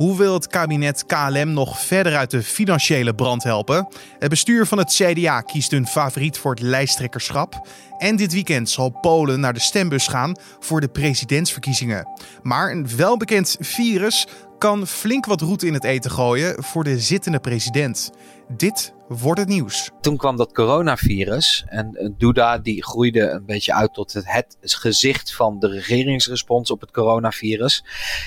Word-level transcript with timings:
Hoe 0.00 0.16
wil 0.16 0.34
het 0.34 0.46
kabinet 0.46 1.06
KLM 1.06 1.52
nog 1.52 1.80
verder 1.80 2.16
uit 2.16 2.30
de 2.30 2.42
financiële 2.42 3.14
brand 3.14 3.42
helpen? 3.42 3.88
Het 4.18 4.30
bestuur 4.30 4.66
van 4.66 4.78
het 4.78 4.92
CDA 4.92 5.40
kiest 5.40 5.70
hun 5.70 5.86
favoriet 5.86 6.38
voor 6.38 6.50
het 6.50 6.60
lijsttrekkerschap. 6.60 7.68
En 7.98 8.16
dit 8.16 8.32
weekend 8.32 8.70
zal 8.70 8.90
Polen 9.00 9.40
naar 9.40 9.52
de 9.52 9.60
stembus 9.60 10.06
gaan 10.06 10.36
voor 10.58 10.80
de 10.80 10.88
presidentsverkiezingen. 10.88 12.08
Maar 12.42 12.70
een 12.70 12.96
welbekend 12.96 13.56
virus 13.60 14.26
kan 14.58 14.86
flink 14.86 15.26
wat 15.26 15.40
roet 15.40 15.62
in 15.62 15.74
het 15.74 15.84
eten 15.84 16.10
gooien 16.10 16.64
voor 16.64 16.84
de 16.84 17.00
zittende 17.00 17.40
president. 17.40 18.10
Dit 18.48 18.92
wordt 19.18 19.40
het 19.40 19.48
nieuws. 19.48 19.90
Toen 20.00 20.16
kwam 20.16 20.36
dat 20.36 20.52
coronavirus 20.52 21.64
en 21.66 22.14
Duda 22.18 22.58
die 22.58 22.84
groeide 22.84 23.30
een 23.30 23.44
beetje 23.44 23.74
uit 23.74 23.94
tot 23.94 24.12
het, 24.12 24.26
het 24.26 24.56
gezicht 24.74 25.34
van 25.34 25.58
de 25.58 25.68
regeringsrespons 25.68 26.70
op 26.70 26.80
het 26.80 26.90
coronavirus. 26.90 27.84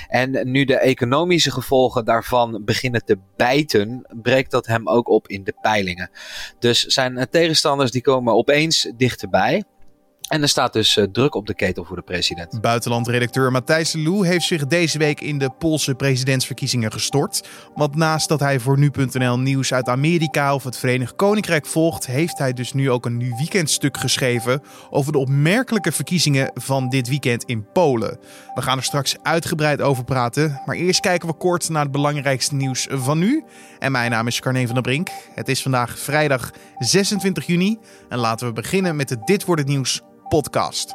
En 0.08 0.50
nu 0.50 0.64
de 0.64 0.78
economische 0.78 1.50
gevolgen 1.50 2.04
daarvan 2.04 2.62
beginnen 2.64 3.04
te 3.04 3.18
bijten, 3.36 4.06
breekt 4.22 4.50
dat 4.50 4.66
hem 4.66 4.88
ook 4.88 5.08
op 5.08 5.28
in 5.28 5.44
de 5.44 5.54
peilingen. 5.60 6.10
Dus 6.58 6.84
zijn 6.84 7.26
tegenstanders 7.30 7.90
die 7.90 8.02
komen 8.02 8.34
opeens 8.34 8.92
dichterbij. 8.96 9.64
En 10.28 10.42
er 10.42 10.48
staat 10.48 10.72
dus 10.72 10.96
uh, 10.96 11.04
druk 11.04 11.34
op 11.34 11.46
de 11.46 11.54
ketel 11.54 11.84
voor 11.84 11.96
de 11.96 12.02
president. 12.02 12.60
Buitenlandredacteur 12.60 13.52
Matthijs 13.52 13.92
Lou 13.92 14.26
heeft 14.26 14.46
zich 14.46 14.66
deze 14.66 14.98
week 14.98 15.20
in 15.20 15.38
de 15.38 15.50
Poolse 15.50 15.94
presidentsverkiezingen 15.94 16.92
gestort. 16.92 17.48
Want 17.74 17.96
naast 17.96 18.28
dat 18.28 18.40
hij 18.40 18.60
voor 18.60 18.78
nu.nl 18.78 19.38
nieuws 19.38 19.72
uit 19.72 19.88
Amerika 19.88 20.54
of 20.54 20.64
het 20.64 20.76
Verenigd 20.76 21.16
Koninkrijk 21.16 21.66
volgt, 21.66 22.06
heeft 22.06 22.38
hij 22.38 22.52
dus 22.52 22.72
nu 22.72 22.90
ook 22.90 23.06
een 23.06 23.16
nu 23.16 23.32
weekendstuk 23.38 23.96
geschreven 23.96 24.62
over 24.90 25.12
de 25.12 25.18
opmerkelijke 25.18 25.92
verkiezingen 25.92 26.50
van 26.54 26.88
dit 26.88 27.08
weekend 27.08 27.44
in 27.44 27.66
Polen. 27.72 28.18
We 28.54 28.62
gaan 28.62 28.78
er 28.78 28.84
straks 28.84 29.16
uitgebreid 29.22 29.80
over 29.80 30.04
praten, 30.04 30.60
maar 30.66 30.76
eerst 30.76 31.00
kijken 31.00 31.28
we 31.28 31.34
kort 31.34 31.68
naar 31.68 31.82
het 31.82 31.92
belangrijkste 31.92 32.54
nieuws 32.54 32.86
van 32.90 33.18
nu. 33.18 33.44
En 33.78 33.92
mijn 33.92 34.10
naam 34.10 34.26
is 34.26 34.40
Carne 34.40 34.64
van 34.64 34.74
der 34.74 34.82
Brink. 34.82 35.08
Het 35.34 35.48
is 35.48 35.62
vandaag 35.62 35.98
vrijdag 35.98 36.50
26 36.78 37.46
juni 37.46 37.78
en 38.08 38.18
laten 38.18 38.46
we 38.46 38.52
beginnen 38.52 38.96
met 38.96 39.10
het 39.10 39.26
Dit 39.26 39.44
wordt 39.44 39.60
het 39.60 39.70
nieuws 39.70 40.02
podcast. 40.34 40.90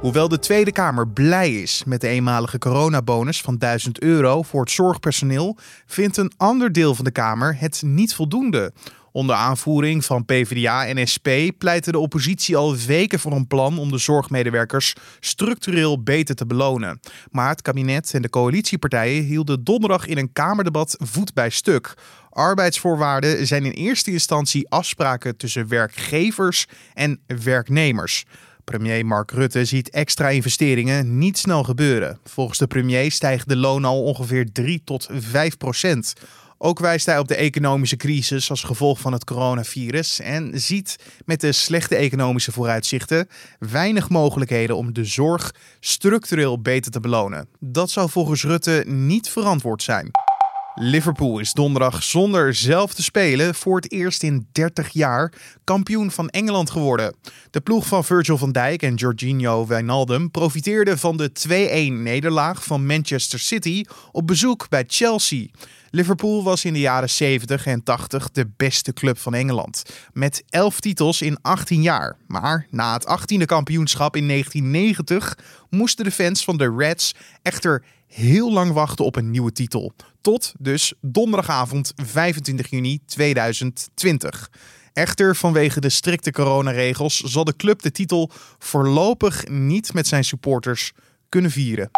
Hoewel 0.00 0.28
de 0.28 0.38
Tweede 0.38 0.72
Kamer 0.72 1.08
blij 1.08 1.52
is 1.52 1.82
met 1.86 2.00
de 2.00 2.08
eenmalige 2.08 2.58
coronabonus 2.58 3.40
van 3.40 3.58
1000 3.58 4.00
euro 4.00 4.42
voor 4.42 4.60
het 4.60 4.70
zorgpersoneel, 4.70 5.56
vindt 5.86 6.16
een 6.16 6.32
ander 6.36 6.72
deel 6.72 6.94
van 6.94 7.04
de 7.04 7.10
Kamer 7.10 7.56
het 7.58 7.82
niet 7.84 8.14
voldoende. 8.14 8.72
Onder 9.12 9.36
aanvoering 9.36 10.04
van 10.04 10.24
PvdA 10.24 10.86
en 10.86 11.08
SP 11.12 11.28
pleitte 11.58 11.92
de 11.92 11.98
oppositie 11.98 12.56
al 12.56 12.76
weken 12.76 13.18
voor 13.18 13.32
een 13.32 13.46
plan 13.46 13.78
om 13.78 13.90
de 13.90 13.98
zorgmedewerkers 13.98 14.94
structureel 15.20 16.02
beter 16.02 16.34
te 16.34 16.46
belonen. 16.46 17.00
Maar 17.30 17.48
het 17.48 17.62
kabinet 17.62 18.14
en 18.14 18.22
de 18.22 18.30
coalitiepartijen 18.30 19.24
hielden 19.24 19.64
donderdag 19.64 20.06
in 20.06 20.18
een 20.18 20.32
Kamerdebat 20.32 20.96
voet 20.98 21.34
bij 21.34 21.50
stuk. 21.50 21.94
Arbeidsvoorwaarden 22.30 23.46
zijn 23.46 23.64
in 23.64 23.72
eerste 23.72 24.12
instantie 24.12 24.68
afspraken 24.68 25.36
tussen 25.36 25.68
werkgevers 25.68 26.66
en 26.94 27.20
werknemers. 27.44 28.24
Premier 28.64 29.06
Mark 29.06 29.30
Rutte 29.30 29.64
ziet 29.64 29.90
extra 29.90 30.28
investeringen 30.28 31.18
niet 31.18 31.38
snel 31.38 31.62
gebeuren. 31.62 32.18
Volgens 32.24 32.58
de 32.58 32.66
premier 32.66 33.10
stijgt 33.10 33.48
de 33.48 33.56
loon 33.56 33.84
al 33.84 34.02
ongeveer 34.02 34.52
3 34.52 34.82
tot 34.84 35.08
5 35.12 35.56
procent. 35.56 36.14
Ook 36.62 36.78
wijst 36.78 37.06
hij 37.06 37.18
op 37.18 37.28
de 37.28 37.34
economische 37.34 37.96
crisis 37.96 38.50
als 38.50 38.62
gevolg 38.62 39.00
van 39.00 39.12
het 39.12 39.24
coronavirus 39.24 40.20
en 40.20 40.60
ziet 40.60 40.96
met 41.24 41.40
de 41.40 41.52
slechte 41.52 41.96
economische 41.96 42.52
vooruitzichten 42.52 43.28
weinig 43.58 44.08
mogelijkheden 44.08 44.76
om 44.76 44.92
de 44.92 45.04
zorg 45.04 45.54
structureel 45.80 46.60
beter 46.60 46.92
te 46.92 47.00
belonen. 47.00 47.48
Dat 47.58 47.90
zou 47.90 48.10
volgens 48.10 48.44
Rutte 48.44 48.84
niet 48.86 49.28
verantwoord 49.28 49.82
zijn. 49.82 50.10
Liverpool 50.74 51.38
is 51.38 51.52
donderdag 51.52 52.02
zonder 52.02 52.54
zelf 52.54 52.94
te 52.94 53.02
spelen 53.02 53.54
voor 53.54 53.76
het 53.76 53.92
eerst 53.92 54.22
in 54.22 54.48
30 54.52 54.88
jaar 54.88 55.32
kampioen 55.64 56.10
van 56.10 56.28
Engeland 56.28 56.70
geworden. 56.70 57.16
De 57.50 57.60
ploeg 57.60 57.86
van 57.86 58.04
Virgil 58.04 58.38
van 58.38 58.52
Dijk 58.52 58.82
en 58.82 58.94
Jorginho 58.94 59.66
Wijnaldum 59.66 60.30
profiteerde 60.30 60.98
van 60.98 61.16
de 61.16 61.30
2-1 61.48 62.02
nederlaag 62.02 62.64
van 62.64 62.86
Manchester 62.86 63.38
City 63.38 63.84
op 64.12 64.26
bezoek 64.26 64.68
bij 64.68 64.84
Chelsea. 64.86 65.46
Liverpool 65.90 66.42
was 66.42 66.64
in 66.64 66.72
de 66.72 66.80
jaren 66.80 67.10
70 67.10 67.66
en 67.66 67.82
80 67.82 68.30
de 68.30 68.50
beste 68.56 68.92
club 68.92 69.18
van 69.18 69.34
Engeland, 69.34 69.82
met 70.12 70.42
11 70.48 70.80
titels 70.80 71.22
in 71.22 71.38
18 71.42 71.82
jaar. 71.82 72.16
Maar 72.26 72.66
na 72.70 72.92
het 72.92 73.04
18e 73.04 73.44
kampioenschap 73.44 74.16
in 74.16 74.28
1990 74.28 75.38
moesten 75.70 76.04
de 76.04 76.10
fans 76.10 76.44
van 76.44 76.56
de 76.56 76.74
Reds 76.76 77.14
echter 77.42 77.84
heel 78.06 78.52
lang 78.52 78.72
wachten 78.72 79.04
op 79.04 79.16
een 79.16 79.30
nieuwe 79.30 79.52
titel. 79.52 79.92
Tot 80.20 80.52
dus 80.58 80.92
donderdagavond 81.00 81.92
25 81.96 82.70
juni 82.70 83.00
2020. 83.06 84.50
Echter, 84.92 85.36
vanwege 85.36 85.80
de 85.80 85.88
strikte 85.88 86.30
coronaregels 86.30 87.20
zal 87.20 87.44
de 87.44 87.56
club 87.56 87.82
de 87.82 87.90
titel 87.90 88.30
voorlopig 88.58 89.48
niet 89.48 89.94
met 89.94 90.06
zijn 90.06 90.24
supporters 90.24 90.92
kunnen 91.28 91.50
vieren. 91.50 91.90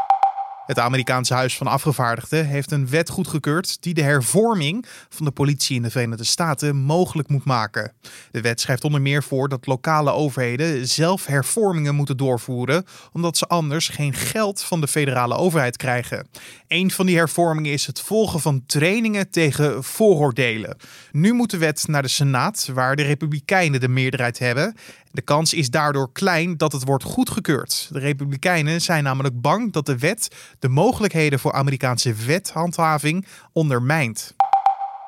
Het 0.72 0.80
Amerikaanse 0.80 1.34
Huis 1.34 1.56
van 1.56 1.66
Afgevaardigden 1.66 2.46
heeft 2.46 2.70
een 2.70 2.88
wet 2.88 3.08
goedgekeurd 3.08 3.76
die 3.80 3.94
de 3.94 4.02
hervorming 4.02 4.86
van 5.08 5.24
de 5.24 5.30
politie 5.30 5.76
in 5.76 5.82
de 5.82 5.90
Verenigde 5.90 6.24
Staten 6.24 6.76
mogelijk 6.76 7.28
moet 7.28 7.44
maken. 7.44 7.92
De 8.30 8.40
wet 8.40 8.60
schrijft 8.60 8.84
onder 8.84 9.00
meer 9.00 9.22
voor 9.22 9.48
dat 9.48 9.66
lokale 9.66 10.10
overheden 10.10 10.88
zelf 10.88 11.26
hervormingen 11.26 11.94
moeten 11.94 12.16
doorvoeren, 12.16 12.84
omdat 13.12 13.36
ze 13.36 13.46
anders 13.46 13.88
geen 13.88 14.14
geld 14.14 14.62
van 14.62 14.80
de 14.80 14.88
federale 14.88 15.36
overheid 15.36 15.76
krijgen. 15.76 16.26
Een 16.68 16.90
van 16.90 17.06
die 17.06 17.16
hervormingen 17.16 17.72
is 17.72 17.86
het 17.86 18.00
volgen 18.00 18.40
van 18.40 18.62
trainingen 18.66 19.30
tegen 19.30 19.84
vooroordelen. 19.84 20.76
Nu 21.10 21.32
moet 21.32 21.50
de 21.50 21.58
wet 21.58 21.84
naar 21.88 22.02
de 22.02 22.08
Senaat, 22.08 22.68
waar 22.74 22.96
de 22.96 23.02
Republikeinen 23.02 23.80
de 23.80 23.88
meerderheid 23.88 24.38
hebben. 24.38 24.74
De 25.12 25.22
kans 25.22 25.54
is 25.54 25.70
daardoor 25.70 26.12
klein 26.12 26.56
dat 26.56 26.72
het 26.72 26.84
wordt 26.84 27.04
goedgekeurd. 27.04 27.88
De 27.90 27.98
Republikeinen 27.98 28.80
zijn 28.80 29.04
namelijk 29.04 29.40
bang 29.40 29.72
dat 29.72 29.86
de 29.86 29.98
wet 29.98 30.28
de 30.58 30.68
mogelijkheden 30.68 31.38
voor 31.38 31.52
Amerikaanse 31.52 32.14
wethandhaving 32.14 33.26
ondermijnt. 33.52 34.34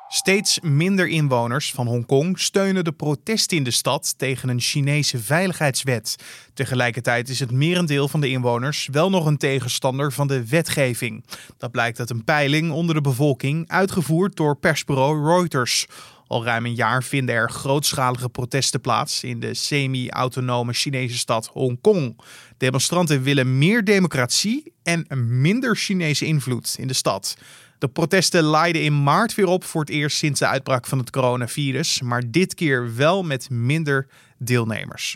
Steeds 0.07 0.59
minder 0.59 1.07
inwoners 1.07 1.71
van 1.71 1.87
Hongkong 1.87 2.39
steunen 2.39 2.83
de 2.83 2.91
protesten 2.91 3.57
in 3.57 3.63
de 3.63 3.71
stad 3.71 4.13
tegen 4.17 4.49
een 4.49 4.59
Chinese 4.59 5.17
veiligheidswet. 5.17 6.15
Tegelijkertijd 6.53 7.29
is 7.29 7.39
het 7.39 7.51
merendeel 7.51 8.07
van 8.07 8.21
de 8.21 8.29
inwoners 8.29 8.87
wel 8.91 9.09
nog 9.09 9.25
een 9.25 9.37
tegenstander 9.37 10.11
van 10.11 10.27
de 10.27 10.47
wetgeving. 10.47 11.25
Dat 11.57 11.71
blijkt 11.71 11.99
uit 11.99 12.09
een 12.09 12.23
peiling 12.23 12.71
onder 12.71 12.95
de 12.95 13.01
bevolking 13.01 13.69
uitgevoerd 13.69 14.35
door 14.35 14.57
persbureau 14.57 15.25
Reuters. 15.25 15.87
Al 16.27 16.43
ruim 16.43 16.65
een 16.65 16.75
jaar 16.75 17.03
vinden 17.03 17.35
er 17.35 17.49
grootschalige 17.49 18.29
protesten 18.29 18.81
plaats 18.81 19.23
in 19.23 19.39
de 19.39 19.53
semi-autonome 19.53 20.73
Chinese 20.73 21.17
stad 21.17 21.49
Hongkong. 21.53 22.19
Demonstranten 22.57 23.21
willen 23.23 23.57
meer 23.57 23.83
democratie 23.83 24.73
en 24.83 25.05
minder 25.41 25.75
Chinese 25.75 26.25
invloed 26.25 26.75
in 26.79 26.87
de 26.87 26.93
stad. 26.93 27.37
De 27.77 27.87
protesten 27.87 28.43
laaiden 28.43 28.81
in 28.81 29.03
maart 29.03 29.35
weer 29.35 29.47
op 29.47 29.63
voor 29.63 29.81
het 29.81 29.89
eerst 29.89 30.17
sinds 30.17 30.39
de 30.39 30.47
uitbraak 30.47 30.85
van 30.85 30.97
het 30.97 31.09
coronavirus, 31.09 32.01
maar 32.01 32.31
dit 32.31 32.53
keer 32.53 32.95
wel 32.95 33.23
met 33.23 33.49
minder 33.49 34.07
deelnemers. 34.37 35.15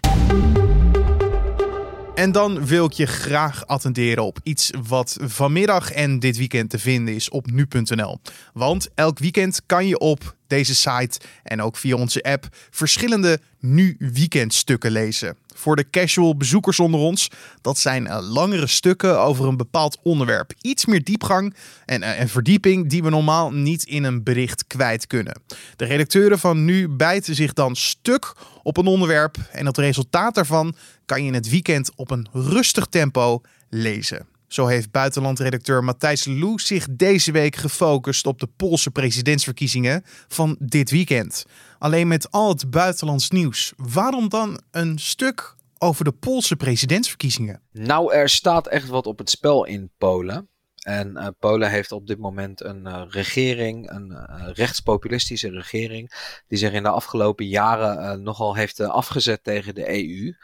En 2.19 2.31
dan 2.31 2.65
wil 2.65 2.85
ik 2.85 2.91
je 2.91 3.05
graag 3.05 3.67
attenderen 3.67 4.23
op 4.23 4.39
iets 4.43 4.71
wat 4.87 5.17
vanmiddag 5.21 5.91
en 5.91 6.19
dit 6.19 6.37
weekend 6.37 6.69
te 6.69 6.79
vinden 6.79 7.15
is 7.15 7.29
op 7.29 7.51
nu.nl. 7.51 8.19
Want 8.53 8.89
elk 8.95 9.19
weekend 9.19 9.61
kan 9.65 9.87
je 9.87 9.99
op 9.99 10.35
deze 10.47 10.75
site 10.75 11.19
en 11.43 11.61
ook 11.61 11.77
via 11.77 11.95
onze 11.95 12.23
app 12.23 12.47
verschillende 12.69 13.39
nu 13.59 13.95
weekendstukken 13.99 14.91
lezen. 14.91 15.37
Voor 15.55 15.75
de 15.75 15.89
casual 15.89 16.37
bezoekers 16.37 16.79
onder 16.79 16.99
ons, 16.99 17.29
dat 17.61 17.77
zijn 17.77 18.07
eh, 18.07 18.17
langere 18.21 18.67
stukken 18.67 19.19
over 19.19 19.47
een 19.47 19.57
bepaald 19.57 19.97
onderwerp. 20.03 20.53
Iets 20.61 20.85
meer 20.85 21.03
diepgang 21.03 21.55
en, 21.85 22.03
eh, 22.03 22.19
en 22.19 22.29
verdieping 22.29 22.89
die 22.89 23.03
we 23.03 23.09
normaal 23.09 23.51
niet 23.51 23.83
in 23.83 24.03
een 24.03 24.23
bericht 24.23 24.67
kwijt 24.67 25.07
kunnen. 25.07 25.41
De 25.75 25.85
redacteuren 25.85 26.39
van 26.39 26.65
nu 26.65 26.89
bijten 26.89 27.35
zich 27.35 27.53
dan 27.53 27.75
stuk 27.75 28.35
op 28.69 28.77
een 28.77 28.87
onderwerp 28.87 29.37
en 29.51 29.65
het 29.65 29.77
resultaat 29.77 30.35
daarvan 30.35 30.75
kan 31.05 31.21
je 31.21 31.27
in 31.27 31.33
het 31.33 31.49
weekend 31.49 31.91
op 31.95 32.11
een 32.11 32.27
rustig 32.31 32.85
tempo 32.85 33.41
lezen. 33.69 34.27
Zo 34.47 34.65
heeft 34.65 34.91
buitenlandredacteur 34.91 35.83
Matthijs 35.83 36.25
Lou 36.25 36.59
zich 36.59 36.87
deze 36.91 37.31
week 37.31 37.55
gefocust 37.55 38.27
op 38.27 38.39
de 38.39 38.47
Poolse 38.55 38.91
presidentsverkiezingen 38.91 40.03
van 40.27 40.55
dit 40.59 40.89
weekend. 40.89 41.45
Alleen 41.79 42.07
met 42.07 42.31
al 42.31 42.49
het 42.49 42.69
buitenlands 42.69 43.29
nieuws, 43.29 43.73
waarom 43.77 44.29
dan 44.29 44.61
een 44.71 44.99
stuk 44.99 45.55
over 45.77 46.03
de 46.03 46.11
Poolse 46.11 46.55
presidentsverkiezingen? 46.55 47.61
Nou, 47.71 48.13
er 48.13 48.29
staat 48.29 48.67
echt 48.67 48.87
wat 48.87 49.07
op 49.07 49.17
het 49.17 49.29
spel 49.29 49.65
in 49.65 49.91
Polen. 49.97 50.49
En 50.79 51.35
Polen 51.39 51.69
heeft 51.69 51.91
op 51.91 52.07
dit 52.07 52.19
moment 52.19 52.63
een 52.63 53.09
regering, 53.09 53.89
een 53.89 54.13
rechtspopulistische 54.53 55.49
regering, 55.49 56.11
die 56.47 56.57
zich 56.57 56.71
in 56.71 56.83
de 56.83 56.89
afgelopen 56.89 57.47
jaren 57.47 58.23
nogal 58.23 58.55
heeft 58.55 58.79
afgezet 58.79 59.43
tegen 59.43 59.75
de 59.75 59.89
EU. 59.89 60.35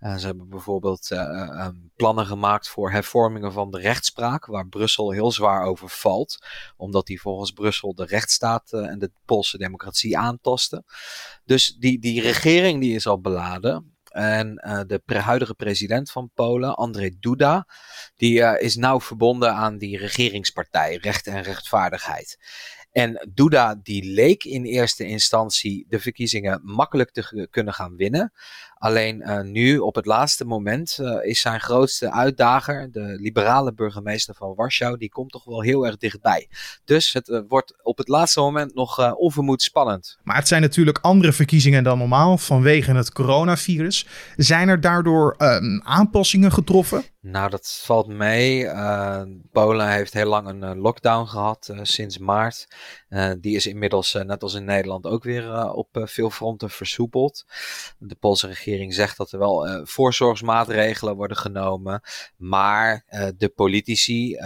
Ze 0.00 0.26
hebben 0.26 0.48
bijvoorbeeld 0.48 1.10
uh, 1.10 1.68
plannen 1.96 2.26
gemaakt 2.26 2.68
voor 2.68 2.90
hervormingen 2.90 3.52
van 3.52 3.70
de 3.70 3.78
rechtspraak, 3.78 4.46
waar 4.46 4.66
Brussel 4.66 5.10
heel 5.10 5.32
zwaar 5.32 5.64
over 5.64 5.88
valt, 5.88 6.38
omdat 6.76 7.06
die 7.06 7.20
volgens 7.20 7.50
Brussel 7.50 7.94
de 7.94 8.04
rechtsstaat 8.04 8.72
en 8.72 8.98
de 8.98 9.10
Poolse 9.24 9.58
democratie 9.58 10.18
aantasten. 10.18 10.84
Dus 11.44 11.76
die, 11.78 11.98
die 11.98 12.20
regering 12.20 12.80
die 12.80 12.94
is 12.94 13.06
al 13.06 13.20
beladen. 13.20 13.98
En 14.10 14.54
de 14.86 15.02
pre 15.04 15.18
huidige 15.18 15.54
president 15.54 16.10
van 16.10 16.30
Polen, 16.34 16.74
Andrzej 16.74 17.16
Duda, 17.20 17.66
die 18.16 18.58
is 18.58 18.76
nauw 18.76 19.00
verbonden 19.00 19.54
aan 19.54 19.78
die 19.78 19.98
regeringspartij, 19.98 20.96
Recht 20.96 21.26
en 21.26 21.42
Rechtvaardigheid. 21.42 22.38
En 22.90 23.28
Duda 23.34 23.74
die 23.82 24.04
leek 24.04 24.44
in 24.44 24.64
eerste 24.64 25.04
instantie 25.04 25.86
de 25.88 26.00
verkiezingen 26.00 26.60
makkelijk 26.64 27.10
te 27.10 27.48
kunnen 27.50 27.74
gaan 27.74 27.96
winnen. 27.96 28.32
Alleen 28.80 29.22
uh, 29.26 29.40
nu, 29.40 29.78
op 29.78 29.94
het 29.94 30.06
laatste 30.06 30.44
moment, 30.44 30.98
uh, 31.00 31.24
is 31.24 31.40
zijn 31.40 31.60
grootste 31.60 32.12
uitdager, 32.12 32.92
de 32.92 33.16
liberale 33.20 33.74
burgemeester 33.74 34.34
van 34.34 34.54
Warschau, 34.54 34.96
die 34.96 35.10
komt 35.10 35.30
toch 35.30 35.44
wel 35.44 35.62
heel 35.62 35.86
erg 35.86 35.96
dichtbij. 35.96 36.48
Dus 36.84 37.12
het 37.12 37.28
uh, 37.28 37.40
wordt 37.48 37.74
op 37.82 37.98
het 37.98 38.08
laatste 38.08 38.40
moment 38.40 38.74
nog 38.74 39.14
onvermoed 39.14 39.62
spannend. 39.62 40.18
Maar 40.22 40.36
het 40.36 40.48
zijn 40.48 40.62
natuurlijk 40.62 40.98
andere 40.98 41.32
verkiezingen 41.32 41.84
dan 41.84 41.98
normaal 41.98 42.38
vanwege 42.38 42.92
het 42.92 43.12
coronavirus. 43.12 44.06
Zijn 44.36 44.68
er 44.68 44.80
daardoor 44.80 45.34
ehm, 45.38 45.80
aanpassingen 45.82 46.52
getroffen? 46.52 47.04
Nou, 47.20 47.50
dat 47.50 47.80
valt 47.84 48.06
mee. 48.06 48.66
Polen 49.52 49.90
heeft 49.90 50.12
heel 50.12 50.28
lang 50.28 50.48
een 50.48 50.78
lockdown 50.78 51.26
gehad 51.26 51.70
sinds 51.82 52.18
maart. 52.18 52.66
Die 53.40 53.56
is 53.56 53.66
inmiddels, 53.66 54.12
net 54.12 54.42
als 54.42 54.54
in 54.54 54.64
Nederland, 54.64 55.06
ook 55.06 55.24
weer 55.24 55.72
op 55.72 55.88
veel 55.92 56.30
fronten 56.30 56.70
versoepeld. 56.70 57.44
De 57.98 58.14
Poolse 58.14 58.46
regering 58.46 58.94
zegt 58.94 59.16
dat 59.16 59.32
er 59.32 59.38
wel 59.38 59.86
voorzorgsmaatregelen 59.86 61.16
worden 61.16 61.36
genomen. 61.36 62.02
Maar 62.36 63.04
de 63.36 63.48
politici, 63.48 64.36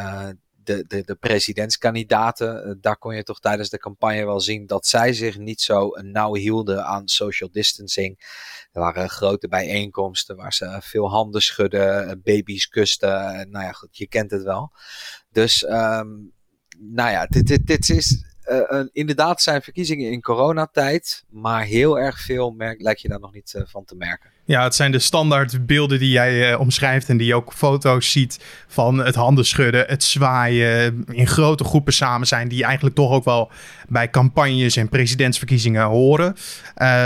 de, 0.65 0.85
de, 0.89 1.03
de 1.05 1.15
presidentskandidaten, 1.15 2.79
daar 2.81 2.97
kon 2.97 3.15
je 3.15 3.23
toch 3.23 3.41
tijdens 3.41 3.69
de 3.69 3.79
campagne 3.79 4.25
wel 4.25 4.41
zien 4.41 4.67
dat 4.67 4.87
zij 4.87 5.13
zich 5.13 5.39
niet 5.39 5.61
zo 5.61 5.89
nauw 5.89 6.35
hielden 6.35 6.85
aan 6.85 7.09
social 7.09 7.51
distancing. 7.53 8.19
Er 8.73 8.81
waren 8.81 9.11
grote 9.11 9.49
bijeenkomsten 9.49 10.37
waar 10.37 10.53
ze 10.53 10.79
veel 10.83 11.11
handen 11.11 11.43
schudden, 11.43 12.21
baby's 12.23 12.69
kusten. 12.69 13.51
Nou 13.51 13.65
ja, 13.65 13.73
goed, 13.73 13.97
je 13.97 14.07
kent 14.07 14.31
het 14.31 14.43
wel. 14.43 14.73
Dus, 15.33 15.63
um, 15.63 16.33
nou 16.79 17.11
ja, 17.11 17.27
dit, 17.27 17.47
dit, 17.47 17.67
dit 17.67 17.89
is 17.89 18.34
uh, 18.49 18.81
inderdaad 18.93 19.43
zijn 19.43 19.63
verkiezingen 19.63 20.11
in 20.11 20.21
coronatijd, 20.21 21.25
maar 21.31 21.63
heel 21.63 21.99
erg 21.99 22.21
veel 22.21 22.51
merk, 22.51 22.83
lijkt 22.83 23.01
je 23.01 23.09
daar 23.09 23.21
nog 23.21 23.33
niet 23.33 23.55
uh, 23.57 23.63
van 23.67 23.85
te 23.85 23.95
merken. 23.97 24.31
Ja, 24.45 24.63
het 24.63 24.75
zijn 24.75 24.93
de 24.93 24.99
standaard 24.99 25.67
beelden 25.67 25.99
die 25.99 26.11
jij 26.11 26.53
uh, 26.53 26.61
omschrijft 26.61 27.09
en 27.09 27.17
die 27.17 27.27
je 27.27 27.35
ook 27.35 27.53
foto's 27.53 28.13
ziet 28.13 28.45
van 28.67 28.99
het 28.99 29.15
handen 29.15 29.45
schudden, 29.47 29.87
het 29.87 30.05
zwaaien, 30.05 31.05
in 31.11 31.27
grote 31.27 31.65
groepen 31.65 31.93
samen 31.93 32.27
zijn, 32.27 32.49
die 32.49 32.65
eigenlijk 32.65 32.97
toch 32.97 33.11
ook 33.11 33.25
wel 33.25 33.51
bij 33.89 34.11
campagnes 34.11 34.77
en 34.77 34.89
presidentsverkiezingen 34.89 35.85
horen. 35.85 36.37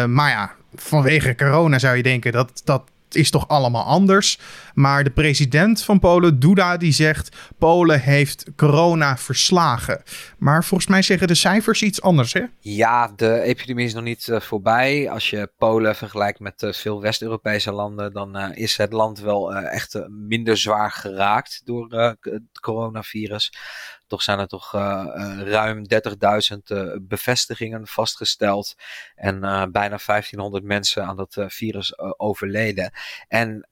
maar 0.08 0.30
ja, 0.30 0.52
vanwege 0.74 1.34
corona 1.34 1.78
zou 1.78 1.96
je 1.96 2.02
denken 2.02 2.32
dat 2.32 2.60
dat 2.64 2.82
is 3.14 3.30
toch 3.30 3.48
allemaal 3.48 3.84
anders. 3.84 4.38
Maar 4.74 5.04
de 5.04 5.10
president 5.10 5.82
van 5.82 5.98
Polen, 5.98 6.38
Duda, 6.38 6.76
die 6.76 6.92
zegt... 6.92 7.36
Polen 7.58 8.00
heeft 8.00 8.44
corona 8.56 9.16
verslagen. 9.16 10.02
Maar 10.38 10.64
volgens 10.64 10.90
mij 10.90 11.02
zeggen 11.02 11.26
de 11.28 11.34
cijfers 11.34 11.82
iets 11.82 12.02
anders, 12.02 12.32
hè? 12.32 12.42
Ja, 12.60 13.12
de 13.16 13.40
epidemie 13.40 13.86
is 13.86 13.94
nog 13.94 14.04
niet 14.04 14.26
uh, 14.26 14.40
voorbij. 14.40 15.10
Als 15.10 15.30
je 15.30 15.50
Polen 15.58 15.96
vergelijkt 15.96 16.40
met 16.40 16.62
uh, 16.62 16.72
veel 16.72 17.00
West-Europese 17.00 17.72
landen... 17.72 18.12
dan 18.12 18.36
uh, 18.36 18.48
is 18.54 18.76
het 18.76 18.92
land 18.92 19.18
wel 19.20 19.54
echt 19.54 20.08
minder 20.08 20.56
zwaar 20.56 20.90
geraakt 20.90 21.60
door 21.64 21.92
het 22.20 22.60
coronavirus. 22.60 23.52
Toch 24.08 24.22
zijn 24.22 24.38
er 24.38 24.46
toch 24.46 24.74
uh, 24.74 25.06
ruim 25.44 25.84
30.000 26.52 26.58
uh, 26.66 26.94
bevestigingen 27.00 27.86
vastgesteld. 27.86 28.74
En 29.14 29.40
bijna 29.72 29.98
1500 30.06 30.64
mensen 30.64 31.04
aan 31.04 31.16
dat 31.16 31.36
virus 31.48 31.98
overleden. 32.18 32.92
En 33.28 33.66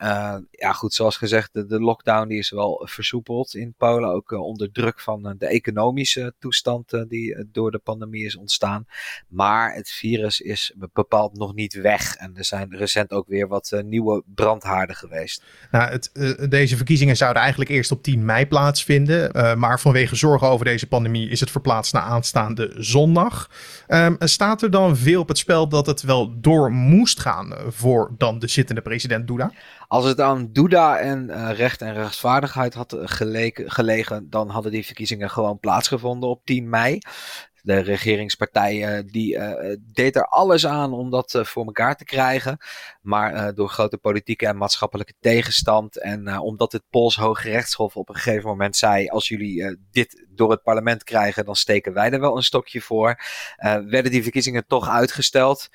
ja, 0.50 0.72
goed, 0.72 0.94
zoals 0.94 1.16
gezegd, 1.16 1.52
de, 1.52 1.80
lockdown 1.80 2.28
die 2.28 2.38
is 2.38 2.50
wel 2.50 2.88
versoepeld 2.90 3.54
in 3.54 3.74
Polen. 3.76 4.10
Ook 4.10 4.30
onder 4.30 4.72
druk 4.72 5.00
van 5.00 5.34
de 5.38 5.46
economische 5.46 6.34
toestand 6.38 7.04
die 7.08 7.48
door 7.52 7.70
de 7.70 7.78
pandemie 7.78 8.24
is 8.24 8.36
ontstaan. 8.36 8.86
Maar 9.28 9.74
het 9.74 9.90
virus 9.90 10.40
is 10.40 10.74
bepaald 10.92 11.38
nog 11.38 11.54
niet 11.54 11.74
weg. 11.74 12.14
En 12.14 12.36
er 12.36 12.44
zijn 12.44 12.76
recent 12.76 13.12
ook 13.12 13.26
weer 13.28 13.48
wat 13.48 13.82
nieuwe 13.84 14.22
brandhaarden 14.34 14.96
geweest. 14.96 15.42
Nou, 15.70 15.90
het, 15.90 16.10
deze 16.50 16.76
verkiezingen 16.76 17.16
zouden 17.16 17.42
eigenlijk 17.42 17.70
eerst 17.70 17.90
op 17.90 18.02
10 18.02 18.24
mei 18.24 18.46
plaatsvinden. 18.46 19.58
maar 19.58 19.80
vanwege 19.80 20.16
zorgen 20.26 20.49
over 20.49 20.64
deze 20.64 20.87
pandemie 20.87 21.28
is 21.28 21.40
het 21.40 21.50
verplaatst 21.50 21.93
naar 21.93 22.02
aanstaande 22.02 22.73
zondag. 22.76 23.50
Um, 23.88 24.17
staat 24.19 24.62
er 24.62 24.70
dan 24.70 24.96
veel 24.96 25.20
op 25.20 25.28
het 25.28 25.38
spel 25.38 25.69
dat 25.69 25.87
het 25.87 26.02
wel 26.02 26.40
door 26.40 26.73
moest 26.73 27.20
gaan 27.20 27.55
voor 27.69 28.14
dan 28.19 28.38
de 28.38 28.49
zittende 28.49 28.81
president 28.81 29.26
Duda? 29.26 29.52
Als 29.88 30.05
het 30.05 30.20
aan 30.20 30.49
Duda 30.52 30.99
en 30.99 31.28
uh, 31.31 31.50
recht 31.52 31.82
en 31.82 31.94
rechtvaardigheid 31.94 32.75
had 32.75 32.96
geleken, 32.99 33.70
gelegen, 33.70 34.31
dan 34.31 34.49
hadden 34.50 34.73
die 34.73 34.87
verkiezingen 34.87 35.31
gewoon 35.31 35.58
plaatsgevonden 35.58 36.29
op 36.29 36.44
10 36.44 36.69
mei 36.69 36.99
de 37.66 37.78
regeringspartij 37.78 39.04
die 39.06 39.36
uh, 39.36 39.76
deed 39.92 40.16
er 40.16 40.26
alles 40.26 40.66
aan 40.66 40.92
om 40.92 41.10
dat 41.10 41.34
uh, 41.34 41.44
voor 41.44 41.64
elkaar 41.64 41.96
te 41.96 42.04
krijgen. 42.04 42.58
Maar 43.00 43.54
door 43.54 43.68
grote 43.68 43.98
politieke 43.98 44.46
en 44.46 44.56
maatschappelijke 44.56 45.14
tegenstand 45.20 46.00
en 46.00 46.38
omdat 46.38 46.72
het 46.72 46.82
Pools 46.90 47.16
Hoge 47.16 47.50
Rechtshof 47.50 47.96
op 47.96 48.08
een 48.08 48.14
gegeven 48.14 48.48
moment 48.48 48.76
zei: 48.76 49.08
als 49.08 49.28
jullie 49.28 49.78
dit 49.90 50.26
door 50.28 50.50
het 50.50 50.62
parlement 50.62 51.04
krijgen, 51.04 51.44
dan 51.44 51.56
steken 51.56 51.92
wij 51.92 52.10
er 52.10 52.20
wel 52.20 52.36
een 52.36 52.42
stokje 52.42 52.80
voor. 52.80 53.20
werden 53.86 54.10
die 54.10 54.22
verkiezingen 54.22 54.66
toch 54.66 54.88
uitgesteld. 54.88 55.69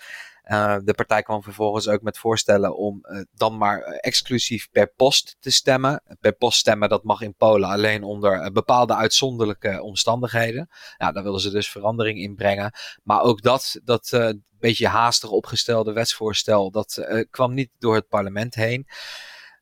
Uh, 0.46 0.78
de 0.84 0.94
partij 0.94 1.22
kwam 1.22 1.44
vervolgens 1.44 1.88
ook 1.88 2.02
met 2.02 2.18
voorstellen 2.18 2.78
om 2.78 3.00
uh, 3.02 3.22
dan 3.34 3.58
maar 3.58 3.82
exclusief 3.82 4.70
per 4.72 4.94
post 4.96 5.36
te 5.40 5.52
stemmen. 5.52 6.04
Per 6.20 6.34
post 6.34 6.60
stemmen, 6.60 6.90
dat 6.90 7.04
mag 7.04 7.22
in 7.22 7.36
Polen 7.36 7.70
alleen 7.70 8.04
onder 8.04 8.52
bepaalde 8.52 8.96
uitzonderlijke 8.96 9.82
omstandigheden. 9.82 10.70
Daar 10.98 11.24
wilden 11.24 11.42
ze 11.42 11.50
dus 11.50 11.70
verandering 11.70 12.20
in 12.20 12.36
brengen. 12.36 12.74
Maar 13.04 13.22
ook 13.22 13.42
dat, 13.42 13.80
dat 13.84 14.34
beetje 14.60 14.88
haastig 14.88 15.30
opgestelde 15.30 15.94
wetsvoorstel, 15.94 16.72
dat 16.72 17.08
kwam 17.30 17.54
niet 17.54 17.70
door 17.80 17.96
het 17.96 18.08
parlement 18.08 18.56
heen. 18.56 18.88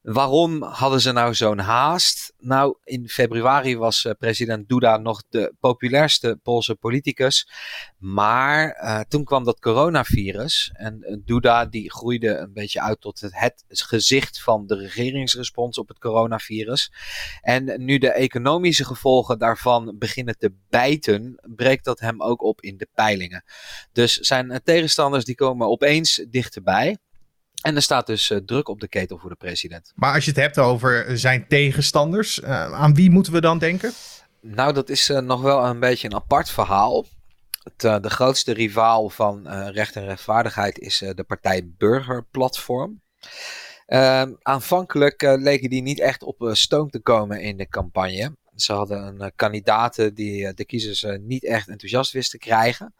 Waarom 0.01 0.63
hadden 0.63 1.01
ze 1.01 1.11
nou 1.11 1.33
zo'n 1.35 1.59
haast? 1.59 2.33
Nou, 2.37 2.77
in 2.83 3.09
februari 3.09 3.77
was 3.77 4.03
uh, 4.03 4.11
president 4.19 4.69
Duda 4.69 4.97
nog 4.97 5.23
de 5.29 5.53
populairste 5.59 6.39
Poolse 6.43 6.75
politicus. 6.75 7.47
Maar 7.97 8.81
uh, 8.83 8.99
toen 8.99 9.23
kwam 9.23 9.43
dat 9.43 9.59
coronavirus. 9.59 10.71
En 10.73 10.99
uh, 11.01 11.17
Duda 11.25 11.65
die 11.65 11.91
groeide 11.91 12.37
een 12.37 12.53
beetje 12.53 12.81
uit 12.81 13.01
tot 13.01 13.19
het, 13.19 13.31
het, 13.35 13.63
gezicht 13.67 14.41
van 14.41 14.67
de 14.67 14.75
regeringsrespons 14.75 15.77
op 15.77 15.87
het 15.87 15.99
coronavirus. 15.99 16.91
En 17.41 17.83
nu 17.83 17.97
de 17.97 18.11
economische 18.11 18.85
gevolgen 18.85 19.39
daarvan 19.39 19.95
beginnen 19.97 20.37
te 20.37 20.53
bijten, 20.69 21.39
breekt 21.55 21.85
dat 21.85 21.99
hem 21.99 22.21
ook 22.21 22.43
op 22.43 22.61
in 22.61 22.77
de 22.77 22.87
peilingen. 22.93 23.43
Dus 23.91 24.17
zijn 24.17 24.61
tegenstanders 24.63 25.25
die 25.25 25.35
komen 25.35 25.67
opeens 25.67 26.25
dichterbij. 26.29 26.97
En 27.61 27.75
er 27.75 27.81
staat 27.81 28.07
dus 28.07 28.29
uh, 28.29 28.37
druk 28.37 28.67
op 28.67 28.79
de 28.79 28.87
ketel 28.87 29.17
voor 29.17 29.29
de 29.29 29.35
president. 29.35 29.91
Maar 29.95 30.13
als 30.13 30.25
je 30.25 30.31
het 30.31 30.39
hebt 30.39 30.57
over 30.57 31.17
zijn 31.17 31.47
tegenstanders, 31.47 32.39
uh, 32.39 32.73
aan 32.73 32.93
wie 32.93 33.09
moeten 33.09 33.33
we 33.33 33.41
dan 33.41 33.57
denken? 33.57 33.93
Nou, 34.41 34.73
dat 34.73 34.89
is 34.89 35.09
uh, 35.09 35.19
nog 35.19 35.41
wel 35.41 35.65
een 35.65 35.79
beetje 35.79 36.07
een 36.07 36.15
apart 36.15 36.49
verhaal. 36.49 37.05
Het, 37.63 38.03
de 38.03 38.09
grootste 38.09 38.53
rivaal 38.53 39.09
van 39.09 39.47
recht 39.69 39.95
en 39.95 40.05
rechtvaardigheid 40.05 40.79
is 40.79 40.97
de 40.97 41.23
partij 41.27 41.71
Burgerplatform. 41.77 43.01
Ehm, 43.85 44.33
aanvankelijk 44.41 45.21
leken 45.21 45.69
die 45.69 45.81
niet 45.81 45.99
echt 45.99 46.23
op 46.23 46.49
stoom 46.51 46.89
te 46.89 47.01
komen 47.01 47.41
in 47.41 47.57
de 47.57 47.67
campagne. 47.67 48.35
Ze 48.61 48.73
hadden 48.73 49.21
een 49.21 49.31
kandidaat 49.35 50.15
die 50.15 50.53
de 50.53 50.65
kiezers 50.65 51.05
niet 51.19 51.45
echt 51.45 51.67
enthousiast 51.67 52.11
wist 52.11 52.31
te 52.31 52.37
krijgen. 52.37 52.93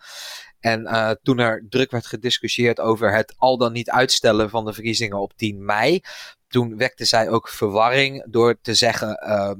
En 0.59 1.19
toen 1.23 1.39
er 1.39 1.65
druk 1.69 1.91
werd 1.91 2.05
gediscussieerd 2.05 2.79
over 2.79 3.13
het 3.15 3.33
al 3.37 3.57
dan 3.57 3.71
niet 3.71 3.89
uitstellen 3.89 4.49
van 4.49 4.65
de 4.65 4.73
verkiezingen 4.73 5.19
op 5.19 5.33
10 5.35 5.65
mei, 5.65 6.01
toen 6.49 6.77
wekte 6.77 7.05
zij 7.05 7.29
ook 7.29 7.49
verwarring 7.49 8.25
door 8.31 8.61
te 8.61 8.73
zeggen. 8.73 9.23
Uh, 9.27 9.51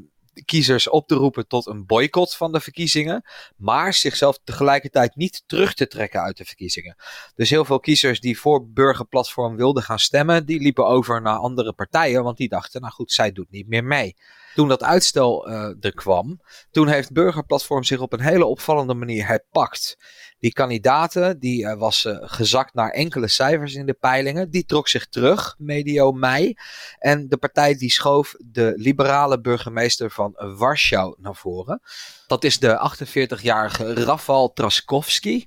kiezers 0.45 0.89
op 0.89 1.07
te 1.07 1.15
roepen 1.15 1.47
tot 1.47 1.67
een 1.67 1.85
boycott 1.85 2.35
van 2.35 2.51
de 2.51 2.59
verkiezingen, 2.59 3.23
maar 3.55 3.93
zichzelf 3.93 4.39
tegelijkertijd 4.43 5.15
niet 5.15 5.43
terug 5.45 5.73
te 5.73 5.87
trekken 5.87 6.21
uit 6.21 6.37
de 6.37 6.45
verkiezingen. 6.45 6.95
Dus 7.35 7.49
heel 7.49 7.65
veel 7.65 7.79
kiezers 7.79 8.19
die 8.19 8.39
voor 8.39 8.69
burgerplatform 8.69 9.55
wilden 9.55 9.83
gaan 9.83 9.99
stemmen, 9.99 10.45
die 10.45 10.59
liepen 10.59 10.87
over 10.87 11.21
naar 11.21 11.37
andere 11.37 11.73
partijen, 11.73 12.23
want 12.23 12.37
die 12.37 12.49
dachten, 12.49 12.81
nou 12.81 12.93
goed, 12.93 13.11
zij 13.11 13.31
doet 13.31 13.51
niet 13.51 13.67
meer 13.67 13.83
mee. 13.83 14.15
Toen 14.53 14.67
dat 14.67 14.83
uitstel 14.83 15.49
er 15.49 15.93
kwam, 15.93 16.41
toen 16.71 16.87
heeft 16.87 17.11
Burgerplatform 17.11 17.83
zich 17.83 17.99
op 17.99 18.13
een 18.13 18.21
hele 18.21 18.45
opvallende 18.45 18.93
manier 18.93 19.27
herpakt. 19.27 19.97
Die 20.39 20.53
kandidaten, 20.53 21.39
die 21.39 21.63
uh, 21.63 21.73
was 21.73 22.05
uh, 22.05 22.17
gezakt 22.21 22.73
naar 22.73 22.89
enkele 22.89 23.27
cijfers 23.27 23.73
in 23.73 23.85
de 23.85 23.93
peilingen. 23.93 24.49
Die 24.49 24.65
trok 24.65 24.87
zich 24.87 25.07
terug, 25.07 25.55
medio 25.57 26.11
mei. 26.11 26.53
En 26.99 27.27
de 27.29 27.37
partij 27.37 27.75
die 27.75 27.91
schoof 27.91 28.35
de 28.37 28.73
liberale 28.75 29.41
burgemeester 29.41 30.11
van 30.11 30.33
Warschau 30.57 31.15
naar 31.17 31.35
voren. 31.35 31.81
Dat 32.27 32.43
is 32.43 32.59
de 32.59 32.95
48-jarige 32.97 33.93
Rafal 33.93 34.53
Traskowski. 34.53 35.45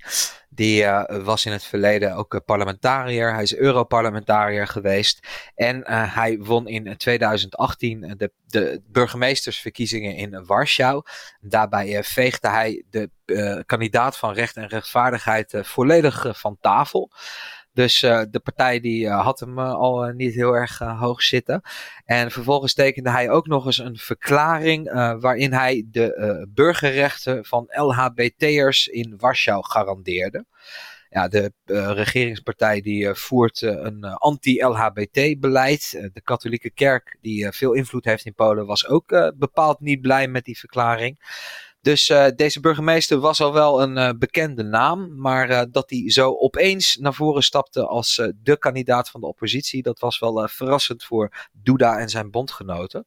Die 0.54 0.82
uh, 0.82 1.04
was 1.23 1.44
in 1.44 1.52
het 1.52 1.64
verleden 1.64 2.14
ook 2.14 2.42
parlementariër. 2.44 3.32
Hij 3.32 3.42
is 3.42 3.56
Europarlementariër 3.56 4.66
geweest. 4.66 5.26
En 5.54 5.76
uh, 5.76 6.14
hij 6.14 6.38
won 6.38 6.68
in 6.68 6.97
2018 6.97 8.14
de, 8.16 8.32
de 8.47 8.82
burgemeestersverkiezingen 8.87 10.16
in 10.16 10.47
Warschau. 10.47 11.02
Daarbij 11.40 12.04
veegde 12.04 12.49
hij 12.49 12.85
de 12.90 13.11
kandidaat 13.66 14.16
van 14.16 14.32
recht 14.32 14.56
en 14.56 14.66
rechtvaardigheid 14.66 15.54
volledig 15.61 16.38
van 16.38 16.56
tafel. 16.61 17.11
Dus 17.73 18.02
uh, 18.02 18.23
de 18.31 18.41
partij 18.41 18.81
die 18.81 19.05
uh, 19.05 19.25
had 19.25 19.41
hem 19.41 19.59
uh, 19.59 19.75
al 19.75 20.02
niet 20.02 20.35
heel 20.35 20.52
erg 20.52 20.79
hoog 20.79 21.23
zitten. 21.23 21.62
En 22.05 22.31
vervolgens 22.31 22.75
tekende 22.75 23.11
hij 23.11 23.31
ook 23.31 23.47
nog 23.47 23.67
eens 23.67 23.79
een 23.79 23.97
verklaring 23.97 24.93
waarin 25.21 25.52
hij 25.52 25.85
de 25.91 26.47
burgerrechten 26.55 27.45
van 27.45 27.64
LHBT'ers 27.69 28.87
in 28.87 29.14
Warschau 29.17 29.64
garandeerde. 29.64 30.47
Ja, 31.09 31.29
de 31.29 31.52
regeringspartij 31.95 32.81
die 32.81 33.14
voert 33.14 33.62
een 33.62 34.05
anti-LHBT-beleid. 34.05 36.11
de 36.12 36.23
katholieke 36.23 36.71
kerk, 36.71 37.19
die 37.21 37.52
veel 37.52 37.73
invloed 37.73 38.05
heeft 38.05 38.25
in 38.25 38.35
Polen, 38.35 38.67
was 38.67 38.87
ook 38.87 39.33
bepaald 39.37 39.81
niet 39.81 40.00
blij 40.00 40.29
met 40.29 40.45
die 40.45 40.59
verklaring. 40.59 41.19
Dus 41.82 42.08
uh, 42.08 42.26
deze 42.36 42.60
burgemeester 42.60 43.18
was 43.18 43.40
al 43.40 43.52
wel 43.52 43.82
een 43.82 43.96
uh, 43.96 44.10
bekende 44.18 44.62
naam. 44.62 45.20
Maar 45.20 45.50
uh, 45.50 45.62
dat 45.70 45.90
hij 45.90 46.10
zo 46.10 46.34
opeens 46.34 46.96
naar 46.96 47.14
voren 47.14 47.42
stapte 47.42 47.86
als 47.86 48.30
de 48.42 48.58
kandidaat 48.58 49.10
van 49.10 49.20
de 49.20 49.26
oppositie, 49.26 49.82
dat 49.82 49.98
was 49.98 50.18
wel 50.18 50.48
verrassend 50.48 51.04
voor 51.04 51.48
Duda 51.52 51.98
en 51.98 52.08
zijn 52.08 52.30
bondgenoten. 52.30 53.06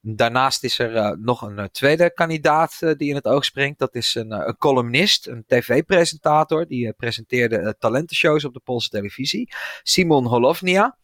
Daarnaast 0.00 0.64
is 0.64 0.78
er 0.78 1.18
nog 1.18 1.42
een 1.42 1.70
tweede 1.70 2.12
kandidaat 2.12 2.78
die 2.78 3.08
in 3.08 3.14
het 3.14 3.26
oog 3.26 3.44
springt. 3.44 3.78
Dat 3.78 3.94
is 3.94 4.14
een, 4.14 4.30
een 4.30 4.56
columnist, 4.56 5.26
een 5.26 5.44
tv-presentator. 5.46 6.66
Die 6.66 6.92
presenteerde 6.92 7.76
talentenshows 7.78 8.44
op 8.44 8.52
de 8.52 8.60
Poolse 8.64 8.88
televisie. 8.88 9.52
Simon 9.82 10.26
Holownia. 10.26 10.96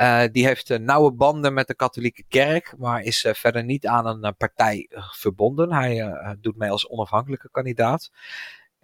Uh, 0.00 0.24
die 0.32 0.46
heeft 0.46 0.70
uh, 0.70 0.78
nauwe 0.78 1.12
banden 1.12 1.54
met 1.54 1.66
de 1.66 1.74
katholieke 1.74 2.24
kerk, 2.28 2.74
maar 2.78 3.02
is 3.02 3.24
uh, 3.24 3.32
verder 3.32 3.64
niet 3.64 3.86
aan 3.86 4.06
een 4.06 4.36
partij 4.36 4.88
verbonden. 5.10 5.72
Hij 5.72 6.16
doet 6.40 6.56
mee 6.56 6.70
als 6.70 6.88
onafhankelijke 6.88 7.48
kandidaat. 7.50 8.10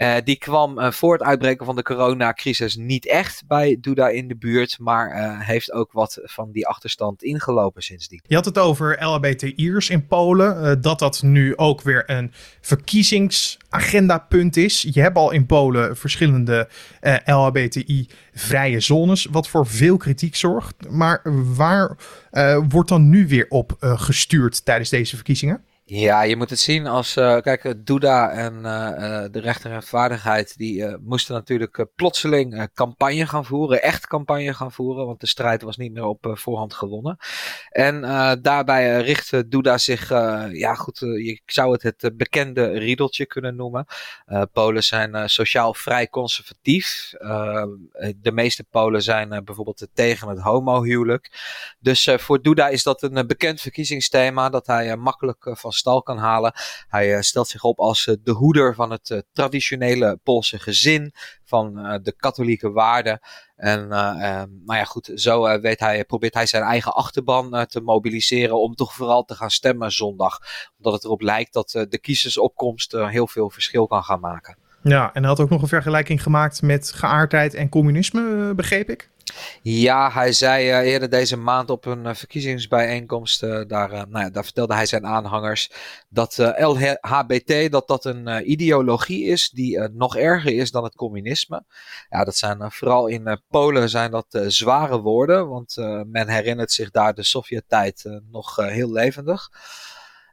Uh, 0.02 0.16
die 0.24 0.36
kwam 0.36 0.78
uh, 0.78 0.90
voor 0.90 1.12
het 1.12 1.22
uitbreken 1.22 1.66
van 1.66 1.76
de 1.76 1.82
coronacrisis 1.82 2.76
niet 2.76 3.06
echt 3.06 3.42
bij 3.46 3.78
Duda 3.80 4.08
in 4.08 4.28
de 4.28 4.36
buurt, 4.36 4.78
maar 4.78 5.16
uh, 5.16 5.40
heeft 5.40 5.72
ook 5.72 5.92
wat 5.92 6.18
van 6.22 6.50
die 6.52 6.66
achterstand 6.66 7.22
ingelopen 7.22 7.82
sindsdien. 7.82 8.20
Je 8.26 8.34
had 8.34 8.44
het 8.44 8.58
over 8.58 9.04
LHBTI'ers 9.04 9.90
in 9.90 10.06
Polen, 10.06 10.80
dat 10.80 10.98
dat 10.98 11.22
nu 11.22 11.56
ook 11.56 11.82
weer 11.82 12.10
een 12.10 12.32
verkiezingsagendapunt 12.60 14.56
is. 14.56 14.86
Je 14.90 15.00
hebt 15.00 15.16
al 15.16 15.30
in 15.30 15.46
Polen 15.46 15.96
verschillende 15.96 16.68
LHBTI-vrije 17.24 18.80
zones, 18.80 19.24
wat 19.30 19.48
voor 19.48 19.66
veel 19.66 19.96
kritiek 19.96 20.36
zorgt. 20.36 20.90
Maar 20.90 21.22
waar 21.54 21.96
wordt 22.68 22.88
dan 22.88 23.08
nu 23.08 23.26
weer 23.28 23.46
op 23.48 23.76
gestuurd 23.78 24.64
tijdens 24.64 24.90
deze 24.90 25.14
verkiezingen? 25.16 25.64
Ja, 25.84 26.22
je 26.22 26.36
moet 26.36 26.50
het 26.50 26.58
zien 26.58 26.86
als, 26.86 27.16
uh, 27.16 27.40
kijk, 27.40 27.74
Duda 27.86 28.30
en 28.30 28.54
uh, 28.54 29.24
de 29.30 29.40
recht 29.40 29.64
en 29.64 29.70
rechtvaardigheid, 29.70 30.56
die 30.56 30.96
moesten 30.98 31.34
natuurlijk 31.34 31.86
plotseling 31.94 32.70
campagne 32.74 33.26
gaan 33.26 33.44
voeren, 33.44 33.82
echt 33.82 34.06
campagne 34.06 34.54
gaan 34.54 34.72
voeren, 34.72 35.06
want 35.06 35.20
de 35.20 35.26
strijd 35.26 35.62
was 35.62 35.76
niet 35.76 35.92
meer 35.92 36.04
op 36.04 36.30
voorhand 36.32 36.74
gewonnen. 36.74 37.16
En 37.68 38.00
daarbij 38.42 39.00
richtte 39.00 39.48
Duda 39.48 39.78
zich, 39.78 40.08
ja 40.52 40.74
goed, 40.74 40.98
je 40.98 41.40
zou 41.46 41.72
het 41.72 41.82
het 41.82 42.16
bekende 42.16 42.66
riedeltje 42.66 43.26
kunnen 43.26 43.56
noemen. 43.56 43.86
Polen 44.52 44.82
zijn 44.82 45.28
sociaal 45.28 45.74
vrij 45.74 46.08
conservatief. 46.08 47.10
de 48.16 48.32
meeste 48.32 48.64
Polen 48.70 49.02
zijn 49.02 49.44
bijvoorbeeld 49.44 49.88
tegen 49.94 50.28
het 50.28 50.40
homohuwelijk. 50.40 51.30
Dus 51.80 52.08
voor 52.16 52.42
Duda 52.42 52.68
is 52.68 52.82
dat 52.82 53.02
een 53.02 53.26
bekend 53.26 53.60
verkiezingsthema, 53.60 54.48
dat 54.48 54.66
hij 54.66 54.96
makkelijk 54.96 55.50
van 55.52 55.71
stal 55.72 56.02
kan 56.02 56.18
halen. 56.18 56.52
Hij 56.88 57.14
uh, 57.14 57.20
stelt 57.20 57.48
zich 57.48 57.62
op 57.62 57.78
als 57.78 58.06
uh, 58.06 58.14
de 58.22 58.30
hoeder 58.30 58.74
van 58.74 58.90
het 58.90 59.10
uh, 59.10 59.18
traditionele 59.32 60.18
Poolse 60.22 60.58
gezin, 60.58 61.12
van 61.44 61.74
de 62.02 62.14
katholieke 62.16 62.70
waarden. 62.70 63.20
En 63.56 63.92
ehm, 63.92 64.48
nou 64.64 64.78
ja, 64.78 64.84
goed, 64.84 65.10
zo 65.14 65.60
weet 65.60 65.80
hij, 65.80 66.04
probeert 66.04 66.34
hij 66.34 66.46
zijn 66.46 66.62
eigen 66.62 66.94
achterban 66.94 67.66
te 67.66 67.80
mobiliseren 67.80 68.60
om 68.60 68.74
toch 68.74 68.94
vooral 68.94 69.24
te 69.24 69.34
gaan 69.34 69.50
stemmen 69.50 69.92
zondag. 69.92 70.38
Omdat 70.76 70.92
het 70.92 71.04
erop 71.04 71.20
lijkt 71.20 71.52
dat 71.52 71.70
de 71.88 71.98
kiezersopkomst 72.00 72.92
heel 72.92 73.26
veel 73.26 73.50
verschil 73.50 73.86
kan 73.86 74.02
gaan 74.02 74.20
maken. 74.20 74.56
Ja, 74.82 75.12
en 75.12 75.20
hij 75.20 75.30
had 75.30 75.40
ook 75.40 75.50
nog 75.50 75.62
een 75.62 75.68
vergelijking 75.68 76.22
gemaakt 76.22 76.62
met 76.62 76.92
geaardheid 76.92 77.54
en 77.54 77.68
communisme, 77.68 78.54
begreep 78.54 78.90
ik? 78.90 79.10
Ja, 79.62 80.10
hij 80.10 80.32
zei 80.32 80.68
uh, 80.68 80.92
eerder 80.92 81.10
deze 81.10 81.36
maand 81.36 81.70
op 81.70 81.84
een 81.84 82.04
uh, 82.04 82.14
verkiezingsbijeenkomst, 82.14 83.42
uh, 83.42 83.60
daar, 83.66 83.90
nou 83.90 84.24
ja, 84.24 84.30
daar 84.30 84.44
vertelde 84.44 84.74
hij 84.74 84.86
zijn 84.86 85.06
aanhangers 85.06 85.70
dat 86.08 86.36
LHBT 86.58 87.70
dat 87.70 87.88
dat 87.88 88.04
een 88.04 88.50
ideologie 88.50 89.24
is 89.24 89.50
die 89.50 89.78
nog 89.88 90.16
erger 90.16 90.52
is 90.52 90.70
dan 90.70 90.84
het 90.84 90.94
communisme. 90.94 91.64
Ja, 92.10 92.24
dat 92.24 92.36
zijn 92.36 92.72
vooral 92.72 93.06
in 93.06 93.40
Polen 93.48 93.88
zijn 93.88 94.10
dat 94.10 94.26
zware 94.46 95.00
woorden, 95.00 95.48
want 95.48 95.76
men 96.06 96.28
herinnert 96.28 96.72
zich 96.72 96.90
daar 96.90 97.14
de 97.14 97.22
Sovjet-tijd 97.22 98.20
nog 98.30 98.56
heel 98.56 98.92
levendig. 98.92 99.50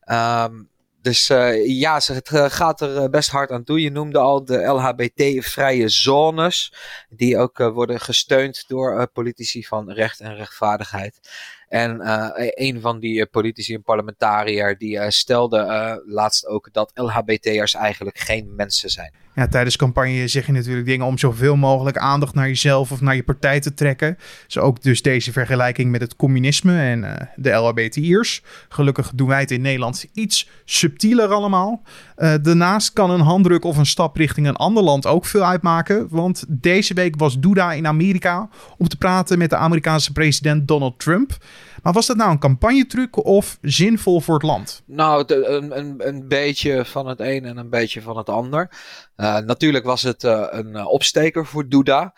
Um, 0.05 0.69
dus 1.01 1.29
uh, 1.29 1.79
ja, 1.79 1.99
het 2.05 2.29
uh, 2.29 2.45
gaat 2.49 2.81
er 2.81 2.95
uh, 2.95 3.09
best 3.09 3.29
hard 3.29 3.51
aan 3.51 3.63
toe. 3.63 3.81
Je 3.81 3.91
noemde 3.91 4.19
al 4.19 4.45
de 4.45 4.65
LHBT-vrije 4.65 5.89
zones, 5.89 6.73
die 7.09 7.37
ook 7.37 7.57
worden 7.57 7.99
gesteund 7.99 8.63
door 8.67 9.07
politici 9.07 9.65
van 9.65 9.91
recht 9.91 10.19
en 10.19 10.35
rechtvaardigheid. 10.35 11.19
En 11.67 12.01
een 12.53 12.81
van 12.81 12.99
die 12.99 13.25
politici, 13.25 13.73
een 13.73 13.83
parlementariër, 13.83 14.77
die 14.77 15.11
stelde 15.11 16.03
laatst 16.05 16.45
ook 16.45 16.69
dat 16.73 16.91
LHBT'ers 16.93 17.73
eigenlijk 17.73 18.17
geen 18.17 18.55
mensen 18.55 18.89
zijn 18.89 19.13
tijdens 19.48 19.75
campagne 19.75 20.27
zeg 20.27 20.46
je 20.46 20.51
natuurlijk 20.51 20.86
dingen 20.86 21.05
om 21.05 21.17
zoveel 21.17 21.55
mogelijk 21.55 21.98
aandacht 21.98 22.34
naar 22.34 22.48
jezelf 22.48 22.91
of 22.91 23.01
naar 23.01 23.15
je 23.15 23.24
partij 23.24 23.60
te 23.60 23.74
trekken. 23.74 24.17
Zo 24.48 24.60
ook 24.60 24.81
dus 24.81 25.01
deze 25.01 25.31
vergelijking 25.31 25.91
met 25.91 26.01
het 26.01 26.15
communisme 26.15 26.79
en 26.79 27.03
uh, 27.03 27.13
de 27.36 27.51
LHBTI'ers. 27.51 28.43
Gelukkig 28.69 29.12
doen 29.15 29.27
wij 29.27 29.39
het 29.39 29.51
in 29.51 29.62
Nederland 29.62 30.05
iets 30.13 30.50
subtieler 30.65 31.27
allemaal. 31.27 31.81
Uh, 32.17 32.34
daarnaast 32.41 32.93
kan 32.93 33.12
een 33.12 33.19
handdruk 33.19 33.63
of 33.63 33.77
een 33.77 33.86
stap 33.86 34.15
richting 34.15 34.48
een 34.48 34.55
ander 34.55 34.84
land 34.84 35.05
ook 35.05 35.25
veel 35.25 35.46
uitmaken. 35.46 36.08
Want 36.10 36.46
deze 36.48 36.93
week 36.93 37.15
was 37.17 37.39
Duda 37.39 37.74
in 37.74 37.88
Amerika 37.88 38.50
om 38.77 38.88
te 38.88 38.98
praten 38.98 39.38
met 39.38 39.50
de 39.50 39.55
Amerikaanse 39.55 40.12
president 40.12 40.67
Donald 40.67 41.00
Trump. 41.00 41.38
Maar 41.83 41.93
was 41.93 42.05
dat 42.05 42.17
nou 42.17 42.31
een 42.31 42.39
campagnetruc 42.39 43.25
of 43.25 43.57
zinvol 43.62 44.21
voor 44.21 44.33
het 44.33 44.43
land? 44.43 44.83
Nou, 44.86 45.33
een, 45.33 45.77
een, 45.77 46.07
een 46.07 46.27
beetje 46.27 46.86
van 46.86 47.07
het 47.07 47.19
een 47.19 47.45
en 47.45 47.57
een 47.57 47.69
beetje 47.69 48.01
van 48.01 48.17
het 48.17 48.29
ander. 48.29 48.71
Uh, 49.17 49.38
natuurlijk 49.38 49.86
was 49.86 50.01
het 50.01 50.24
uh, 50.24 50.48
een 50.50 50.86
opsteker 50.86 51.45
voor 51.45 51.67
Duda. 51.67 52.13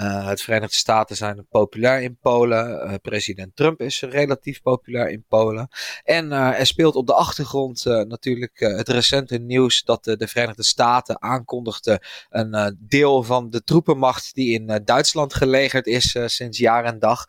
Uh, 0.00 0.26
het 0.26 0.42
Verenigde 0.42 0.76
Staten 0.76 1.16
zijn 1.16 1.46
populair 1.50 2.02
in 2.02 2.18
Polen. 2.20 2.86
Uh, 2.86 2.94
president 3.02 3.56
Trump 3.56 3.80
is 3.80 4.00
relatief 4.00 4.62
populair 4.62 5.10
in 5.10 5.24
Polen. 5.28 5.68
En 6.04 6.26
uh, 6.26 6.60
er 6.60 6.66
speelt 6.66 6.94
op 6.94 7.06
de 7.06 7.14
achtergrond 7.14 7.84
natuurlijk 7.84 8.58
het 8.58 8.88
recente 8.88 9.38
nieuws 9.38 9.82
dat 9.84 10.04
de 10.04 10.28
Verenigde 10.28 10.64
Staten 10.64 11.22
aankondigde 11.22 12.02
een 12.30 12.78
deel 12.80 13.22
van 13.22 13.50
de 13.50 13.64
troepenmacht 13.64 14.34
die 14.34 14.60
in 14.60 14.80
Duitsland 14.84 15.34
gelegerd 15.34 15.86
is 15.86 16.16
sinds 16.26 16.58
jaar 16.58 16.84
en 16.84 16.98
dag 16.98 17.24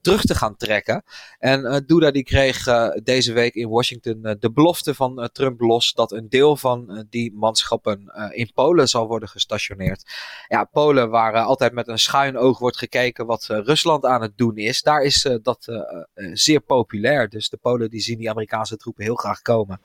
terug 0.00 0.24
te 0.24 0.34
gaan 0.34 0.56
trekken. 0.56 1.04
En 1.38 1.84
Duda 1.86 2.10
die 2.10 2.22
kreeg 2.22 2.64
deze 3.02 3.32
week 3.32 3.54
in 3.54 3.68
Washington 3.68 4.36
de 4.40 4.50
belofte 4.52 4.94
van 4.94 5.28
Trump 5.32 5.60
los 5.60 5.92
dat 5.92 6.12
een 6.12 6.28
deel 6.28 6.56
van 6.56 7.06
die 7.10 7.32
manschappen 7.34 8.12
in 8.30 8.52
Polen 8.54 8.88
zal 8.88 9.06
worden 9.06 9.28
gestationeerd. 9.28 10.04
Ja, 10.48 10.64
Polen 10.64 11.10
waren 11.10 11.44
altijd 11.44 11.72
met 11.72 11.88
een 11.88 11.98
schuin 12.00 12.36
oog 12.36 12.58
wordt 12.58 12.78
gekeken 12.78 13.26
wat 13.26 13.48
uh, 13.50 13.58
Rusland 13.64 14.04
aan 14.04 14.22
het 14.22 14.32
doen 14.36 14.56
is, 14.56 14.82
daar 14.82 15.02
is 15.02 15.24
uh, 15.24 15.34
dat 15.42 15.66
uh, 15.68 16.30
zeer 16.32 16.60
populair. 16.60 17.28
Dus 17.28 17.48
de 17.48 17.56
Polen 17.56 17.90
die 17.90 18.00
zien 18.00 18.18
die 18.18 18.30
Amerikaanse 18.30 18.76
troepen 18.76 19.04
heel 19.04 19.14
graag 19.14 19.42
komen. 19.42 19.80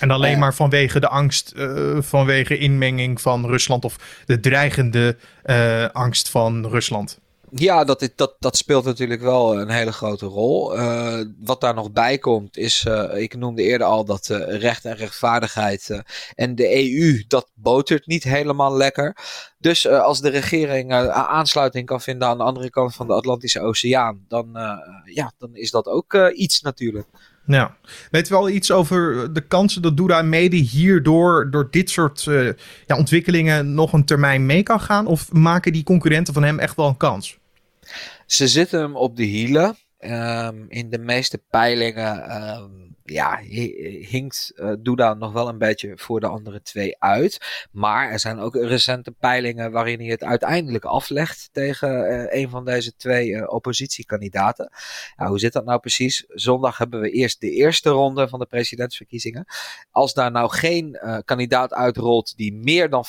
En 0.00 0.10
alleen 0.10 0.38
maar 0.38 0.54
vanwege 0.54 1.00
de 1.00 1.08
angst, 1.08 1.52
vanwege 1.98 2.58
inmenging 2.58 3.20
van 3.20 3.46
Rusland 3.46 3.84
of 3.84 4.22
de 4.26 4.40
dreigende 4.40 5.16
angst 5.92 6.28
van 6.28 6.66
Rusland. 6.66 7.18
Ja, 7.52 7.84
dat, 7.84 8.08
dat, 8.14 8.36
dat 8.38 8.56
speelt 8.56 8.84
natuurlijk 8.84 9.20
wel 9.20 9.60
een 9.60 9.68
hele 9.68 9.92
grote 9.92 10.26
rol. 10.26 10.78
Uh, 10.78 11.20
wat 11.38 11.60
daar 11.60 11.74
nog 11.74 11.92
bij 11.92 12.18
komt 12.18 12.56
is, 12.56 12.84
uh, 12.88 13.16
ik 13.16 13.36
noemde 13.36 13.62
eerder 13.62 13.86
al 13.86 14.04
dat 14.04 14.28
uh, 14.28 14.58
recht 14.60 14.84
en 14.84 14.96
rechtvaardigheid 14.96 16.02
en 16.34 16.54
de 16.54 16.92
EU, 16.92 17.24
dat 17.28 17.50
botert 17.54 18.06
niet 18.06 18.22
helemaal 18.22 18.76
lekker. 18.76 19.16
Dus 19.58 19.88
als 19.88 20.20
de 20.20 20.28
regering 20.28 20.92
aansluiting 21.12 21.86
kan 21.86 22.00
vinden 22.00 22.28
aan 22.28 22.38
de 22.38 22.44
andere 22.44 22.70
kant 22.70 22.94
van 22.94 23.06
de 23.06 23.12
Atlantische 23.12 23.60
Oceaan, 23.60 24.24
dan, 24.28 24.50
ja, 25.04 25.32
dan 25.38 25.54
is 25.54 25.70
dat 25.70 25.86
ook 25.86 26.14
iets 26.34 26.60
natuurlijk. 26.60 27.06
Ja. 27.50 27.76
Weet 28.10 28.28
je 28.28 28.34
wel 28.34 28.48
iets 28.48 28.70
over 28.70 29.32
de 29.32 29.40
kansen 29.40 29.82
dat 29.82 29.96
Duda 29.96 30.22
Mede 30.22 30.56
hierdoor, 30.56 31.50
door 31.50 31.68
dit 31.70 31.90
soort 31.90 32.22
ja, 32.86 32.96
ontwikkelingen, 32.96 33.74
nog 33.74 33.92
een 33.92 34.04
termijn 34.04 34.46
mee 34.46 34.62
kan 34.62 34.80
gaan? 34.80 35.06
Of 35.06 35.32
maken 35.32 35.72
die 35.72 35.82
concurrenten 35.82 36.34
van 36.34 36.42
hem 36.42 36.58
echt 36.58 36.76
wel 36.76 36.86
een 36.86 36.96
kans? 36.96 37.38
Ze 38.26 38.48
zitten 38.48 38.80
hem 38.80 38.96
op 38.96 39.16
de 39.16 39.24
hielen. 39.24 39.76
Um, 40.00 40.64
in 40.68 40.90
de 40.90 40.98
meeste 40.98 41.42
peilingen 41.50 42.36
um, 42.36 42.89
ja, 43.12 43.38
hinkt 44.08 44.52
uh, 44.54 44.72
Duda 44.78 45.14
nog 45.14 45.32
wel 45.32 45.48
een 45.48 45.58
beetje 45.58 45.92
voor 45.96 46.20
de 46.20 46.26
andere 46.26 46.62
twee 46.62 46.98
uit. 46.98 47.66
Maar 47.72 48.10
er 48.10 48.18
zijn 48.18 48.38
ook 48.38 48.54
recente 48.54 49.10
peilingen 49.10 49.72
waarin 49.72 50.00
hij 50.00 50.08
het 50.08 50.24
uiteindelijk 50.24 50.84
aflegt 50.84 51.48
tegen 51.52 52.12
uh, 52.12 52.40
een 52.40 52.50
van 52.50 52.64
deze 52.64 52.96
twee 52.96 53.28
uh, 53.28 53.52
oppositiekandidaten. 53.52 54.72
hoe 55.16 55.38
zit 55.38 55.52
dat 55.52 55.64
nou 55.64 55.80
precies? 55.80 56.24
Zondag 56.28 56.78
hebben 56.78 57.00
we 57.00 57.10
eerst 57.10 57.40
de 57.40 57.50
eerste 57.50 57.90
ronde 57.90 58.28
van 58.28 58.38
de 58.38 58.46
presidentsverkiezingen. 58.46 59.44
Als 59.90 60.14
daar 60.14 60.30
nou 60.30 60.50
geen 60.50 60.98
kandidaat 61.24 61.72
uitrolt 61.72 62.36
die 62.36 62.54
meer 62.54 62.90
dan 62.90 63.04
50% 63.06 63.08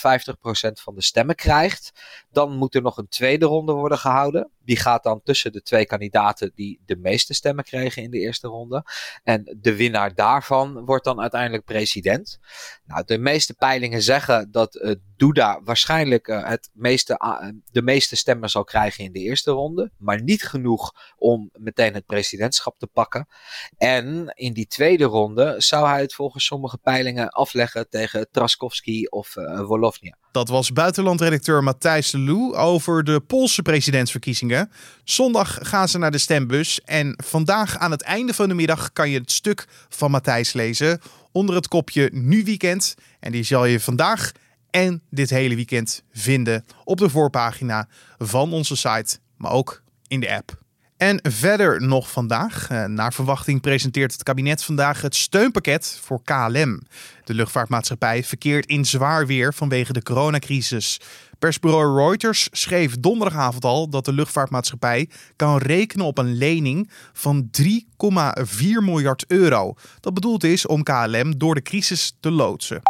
van 0.72 0.96
de 0.96 1.04
stemmen 1.04 1.36
krijgt, 1.36 1.92
dan 2.32 2.58
moet 2.58 2.76
er 2.76 2.82
nog 2.82 2.98
een 2.98 3.08
tweede 3.08 3.46
ronde 3.46 3.74
worden 3.74 3.98
gehouden. 3.98 4.50
Die 4.64 4.78
gaat 4.78 5.04
dan 5.04 5.22
tussen 5.24 5.52
de 5.52 5.62
twee 5.62 5.86
kandidaten 5.86 6.52
die 6.56 6.80
de 6.86 6.96
meeste 6.96 7.34
stemmen 7.34 7.64
kregen 7.64 8.04
in 8.04 8.12
de 8.12 8.20
eerste 8.20 8.48
ronde. 8.48 8.86
En 9.24 9.58
de 9.62 9.76
winnaar 9.76 9.91
daarvan 9.92 10.86
wordt 10.86 11.06
dan 11.06 11.22
uiteindelijk 11.22 11.66
president. 11.66 12.40
Nou, 12.86 13.04
de 13.06 13.18
meeste 13.18 13.54
peilingen 13.54 14.02
zeggen 14.02 14.52
dat 14.52 14.76
uh, 14.76 14.96
Duda 15.16 15.62
waarschijnlijk 15.64 16.28
uh, 16.28 16.48
het 16.48 16.70
meeste, 16.74 17.22
uh, 17.24 17.50
de 17.72 17.82
meeste 17.82 18.16
stemmen 18.16 18.50
zal 18.50 18.64
krijgen 18.64 19.04
in 19.04 19.12
de 19.12 19.20
eerste 19.20 19.52
ronde. 19.52 19.92
Maar 19.98 20.22
niet 20.22 20.44
genoeg 20.44 20.92
om 21.18 21.50
meteen 21.54 21.94
het 21.94 22.06
presidentschap 22.06 22.80
te 22.80 22.88
pakken. 22.88 23.28
En 23.78 24.34
in 24.36 24.54
die 24.54 24.68
tweede 24.68 25.04
ronde 25.04 25.56
zou 25.58 25.88
hij 25.88 26.02
het 26.02 26.14
volgens 26.14 26.46
sommige 26.46 26.78
peilingen 26.78 27.30
afleggen 27.30 27.90
tegen 27.90 28.28
Traskowski 28.32 29.06
of 29.06 29.34
Wolofnia. 29.66 30.18
Dat 30.32 30.50
was 30.50 30.72
buitenlandredacteur 30.72 31.64
Matthijs 31.64 32.12
Lou 32.12 32.56
over 32.56 33.04
de 33.04 33.20
Poolse 33.20 33.62
presidentsverkiezingen. 33.62 34.72
Zondag 35.04 35.58
gaan 35.62 35.88
ze 35.88 35.98
naar 35.98 36.12
de 36.12 36.18
stembus 36.18 36.82
en 36.82 37.14
vandaag 37.24 37.78
aan 37.78 37.92
het 37.92 38.02
einde 38.02 38.34
van 38.34 38.48
de 38.48 38.54
middag 38.54 38.94
kan 38.94 39.10
je 39.10 39.20
het 39.20 39.32
stuk 39.32 39.68
van 39.90 40.12
Matthijs 40.12 40.54
lezen 40.54 41.02
onder 41.32 41.56
het 41.56 41.68
kopje 41.68 42.10
Nu 42.14 42.44
Weekend. 42.44 42.96
En 43.20 43.32
die 43.32 43.44
zal 43.44 43.66
je 43.66 43.80
vandaag 43.80 44.32
en 44.70 45.02
dit 45.10 45.30
hele 45.30 45.56
weekend 45.56 46.04
vinden 46.12 46.66
op 46.84 46.98
de 46.98 47.10
voorpagina 47.10 47.88
van 48.18 48.54
onze 48.54 48.76
site, 48.76 49.18
maar 49.38 49.52
ook 49.52 49.82
in 50.08 50.20
de 50.20 50.36
app. 50.36 50.61
En 51.02 51.20
verder 51.24 51.82
nog 51.82 52.12
vandaag. 52.12 52.70
Eh, 52.70 52.86
naar 52.86 53.14
verwachting 53.14 53.62
presenteert 53.62 54.12
het 54.12 54.24
kabinet 54.24 54.64
vandaag 54.64 55.02
het 55.02 55.16
steunpakket 55.16 56.00
voor 56.02 56.22
KLM. 56.24 56.82
De 57.24 57.34
luchtvaartmaatschappij 57.34 58.24
verkeert 58.24 58.66
in 58.66 58.86
zwaar 58.86 59.28
weer 59.28 59.54
vanwege 59.54 59.94
de 59.94 60.04
coronacrisis. 60.04 61.00
Persbureau 61.40 61.98
Reuters 61.98 62.48
schreef 62.52 63.00
donderdagavond 63.00 63.66
al 63.66 63.90
dat 63.90 64.06
de 64.06 64.14
luchtvaartmaatschappij 64.14 65.10
kan 65.36 65.58
rekenen 65.58 66.06
op 66.06 66.18
een 66.18 66.38
lening 66.38 66.90
van 67.14 67.50
3,4 67.52 68.82
miljard 68.82 69.26
euro. 69.28 69.74
Dat 70.00 70.14
bedoeld 70.14 70.44
is 70.44 70.66
om 70.66 70.84
KLM 70.84 71.38
door 71.38 71.56
de 71.56 71.62
crisis 71.62 72.14
te 72.20 72.32
loodsen. 72.32 72.82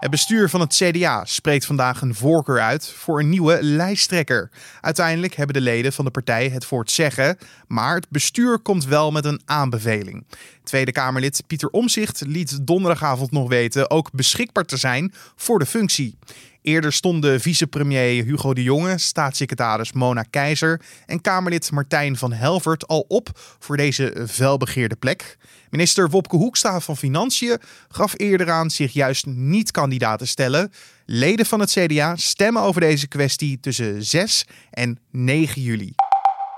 Het 0.00 0.10
bestuur 0.10 0.48
van 0.48 0.60
het 0.60 0.74
CDA 0.74 1.24
spreekt 1.24 1.66
vandaag 1.66 2.00
een 2.00 2.14
voorkeur 2.14 2.60
uit 2.60 2.88
voor 2.88 3.20
een 3.20 3.28
nieuwe 3.28 3.58
lijsttrekker. 3.62 4.50
Uiteindelijk 4.80 5.34
hebben 5.34 5.54
de 5.54 5.60
leden 5.60 5.92
van 5.92 6.04
de 6.04 6.10
partij 6.10 6.48
het 6.48 6.64
voor 6.64 6.80
het 6.80 6.90
zeggen, 6.90 7.38
maar 7.66 7.94
het 7.94 8.08
bestuur 8.08 8.58
komt 8.58 8.84
wel 8.84 9.10
met 9.10 9.24
een 9.24 9.40
aanbeveling. 9.44 10.24
Tweede 10.62 10.92
Kamerlid 10.92 11.42
Pieter 11.46 11.68
Omzicht 11.68 12.20
liet 12.26 12.66
donderdagavond 12.66 13.30
nog 13.30 13.48
weten 13.48 13.90
ook 13.90 14.12
beschikbaar 14.12 14.64
te 14.64 14.76
zijn 14.76 15.14
voor 15.36 15.58
de 15.58 15.66
functie. 15.66 16.18
Eerder 16.62 16.92
stonden 16.92 17.40
vicepremier 17.40 18.24
Hugo 18.24 18.54
de 18.54 18.62
Jonge, 18.62 18.98
staatssecretaris 18.98 19.92
Mona 19.92 20.22
Keizer 20.22 20.80
en 21.06 21.20
Kamerlid 21.20 21.70
Martijn 21.70 22.16
van 22.16 22.32
Helvert 22.32 22.86
al 22.86 23.04
op 23.08 23.28
voor 23.58 23.76
deze 23.76 24.12
velbegeerde 24.24 24.96
plek. 24.96 25.36
Minister 25.70 26.10
Wopke 26.10 26.36
Hoekstra 26.36 26.80
van 26.80 26.96
Financiën 26.96 27.58
gaf 27.88 28.14
eerder 28.16 28.50
aan 28.50 28.70
zich 28.70 28.92
juist 28.92 29.26
niet 29.26 29.70
kandidaat 29.70 30.18
te 30.18 30.26
stellen. 30.26 30.72
Leden 31.06 31.46
van 31.46 31.60
het 31.60 31.70
CDA 31.70 32.16
stemmen 32.16 32.62
over 32.62 32.80
deze 32.80 33.08
kwestie 33.08 33.60
tussen 33.60 34.04
6 34.04 34.46
en 34.70 34.98
9 35.10 35.62
juli. 35.62 35.94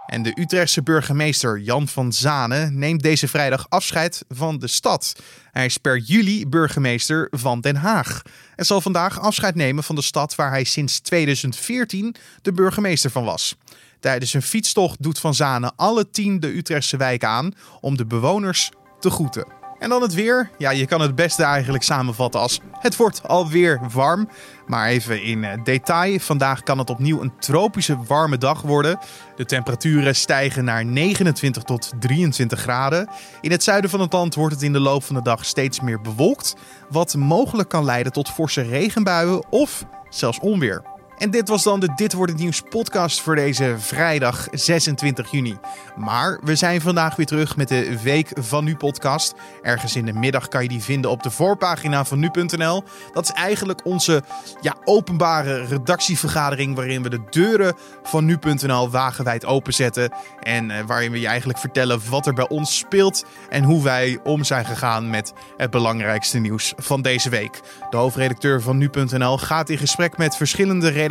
En 0.06 0.22
de 0.22 0.40
Utrechtse 0.40 0.82
burgemeester 0.82 1.58
Jan 1.58 1.88
van 1.88 2.12
Zanen 2.12 2.78
neemt 2.78 3.02
deze 3.02 3.28
vrijdag 3.28 3.66
afscheid 3.68 4.24
van 4.28 4.58
de 4.58 4.66
stad. 4.66 5.16
Hij 5.50 5.64
is 5.64 5.78
per 5.78 5.98
juli 5.98 6.48
burgemeester 6.48 7.28
van 7.30 7.60
Den 7.60 7.76
Haag. 7.76 8.22
En 8.56 8.64
zal 8.64 8.80
vandaag 8.80 9.20
afscheid 9.20 9.54
nemen 9.54 9.84
van 9.84 9.94
de 9.94 10.02
stad 10.02 10.34
waar 10.34 10.50
hij 10.50 10.64
sinds 10.64 11.00
2014 11.00 12.14
de 12.42 12.52
burgemeester 12.52 13.10
van 13.10 13.24
was. 13.24 13.56
Tijdens 14.00 14.34
een 14.34 14.42
fietstocht 14.42 15.02
doet 15.02 15.18
Van 15.18 15.34
Zanen 15.34 15.72
alle 15.76 16.10
tien 16.10 16.40
de 16.40 16.56
Utrechtse 16.56 16.96
wijken 16.96 17.28
aan 17.28 17.54
om 17.80 17.96
de 17.96 18.06
bewoners 18.06 18.70
te 19.00 19.10
groeten. 19.10 19.61
En 19.82 19.88
dan 19.88 20.02
het 20.02 20.14
weer. 20.14 20.50
Ja, 20.58 20.70
je 20.70 20.86
kan 20.86 21.00
het 21.00 21.14
beste 21.14 21.42
eigenlijk 21.42 21.84
samenvatten 21.84 22.40
als 22.40 22.60
het 22.78 22.96
wordt 22.96 23.28
alweer 23.28 23.80
warm. 23.92 24.28
Maar 24.66 24.88
even 24.88 25.22
in 25.22 25.44
eh, 25.44 25.64
detail. 25.64 26.18
Vandaag 26.18 26.62
kan 26.62 26.78
het 26.78 26.90
opnieuw 26.90 27.20
een 27.20 27.32
tropische 27.38 27.98
warme 28.06 28.38
dag 28.38 28.60
worden. 28.60 28.98
De 29.36 29.44
temperaturen 29.44 30.14
stijgen 30.14 30.64
naar 30.64 30.84
29 30.84 31.62
tot 31.62 31.92
23 31.98 32.60
graden. 32.60 33.08
In 33.40 33.50
het 33.50 33.62
zuiden 33.62 33.90
van 33.90 34.00
het 34.00 34.12
land 34.12 34.34
wordt 34.34 34.54
het 34.54 34.62
in 34.62 34.72
de 34.72 34.80
loop 34.80 35.04
van 35.04 35.14
de 35.14 35.22
dag 35.22 35.44
steeds 35.44 35.80
meer 35.80 36.00
bewolkt. 36.00 36.54
Wat 36.90 37.16
mogelijk 37.16 37.68
kan 37.68 37.84
leiden 37.84 38.12
tot 38.12 38.30
forse 38.30 38.62
regenbuien 38.62 39.44
of 39.50 39.84
zelfs 40.08 40.40
onweer. 40.40 40.91
En 41.22 41.30
dit 41.30 41.48
was 41.48 41.62
dan 41.62 41.80
de 41.80 41.88
Dit 41.94 42.12
wordt 42.12 42.32
het 42.32 42.40
nieuws 42.40 42.62
podcast 42.68 43.20
voor 43.20 43.34
deze 43.34 43.74
vrijdag 43.78 44.48
26 44.50 45.30
juni. 45.30 45.56
Maar 45.96 46.40
we 46.44 46.54
zijn 46.54 46.80
vandaag 46.80 47.16
weer 47.16 47.26
terug 47.26 47.56
met 47.56 47.68
de 47.68 48.02
Week 48.02 48.30
van 48.34 48.64
Nu 48.64 48.76
podcast. 48.76 49.34
Ergens 49.60 49.96
in 49.96 50.04
de 50.04 50.12
middag 50.12 50.48
kan 50.48 50.62
je 50.62 50.68
die 50.68 50.82
vinden 50.82 51.10
op 51.10 51.22
de 51.22 51.30
voorpagina 51.30 52.04
van 52.04 52.18
nu.nl. 52.18 52.82
Dat 53.12 53.24
is 53.24 53.30
eigenlijk 53.30 53.84
onze 53.84 54.22
ja, 54.60 54.76
openbare 54.84 55.64
redactievergadering 55.64 56.74
waarin 56.74 57.02
we 57.02 57.08
de 57.08 57.22
deuren 57.30 57.74
van 58.02 58.24
nu.nl 58.24 58.90
wagenwijd 58.90 59.44
openzetten. 59.44 60.12
En 60.40 60.70
uh, 60.70 60.76
waarin 60.86 61.12
we 61.12 61.20
je 61.20 61.26
eigenlijk 61.26 61.58
vertellen 61.58 62.00
wat 62.10 62.26
er 62.26 62.34
bij 62.34 62.48
ons 62.48 62.78
speelt 62.78 63.24
en 63.48 63.64
hoe 63.64 63.82
wij 63.82 64.18
om 64.24 64.44
zijn 64.44 64.64
gegaan 64.64 65.10
met 65.10 65.32
het 65.56 65.70
belangrijkste 65.70 66.38
nieuws 66.38 66.72
van 66.76 67.02
deze 67.02 67.30
week. 67.30 67.60
De 67.90 67.96
hoofdredacteur 67.96 68.62
van 68.62 68.78
nu.nl 68.78 69.38
gaat 69.38 69.68
in 69.68 69.78
gesprek 69.78 70.16
met 70.16 70.36
verschillende 70.36 70.88
redacteuren 70.88 71.10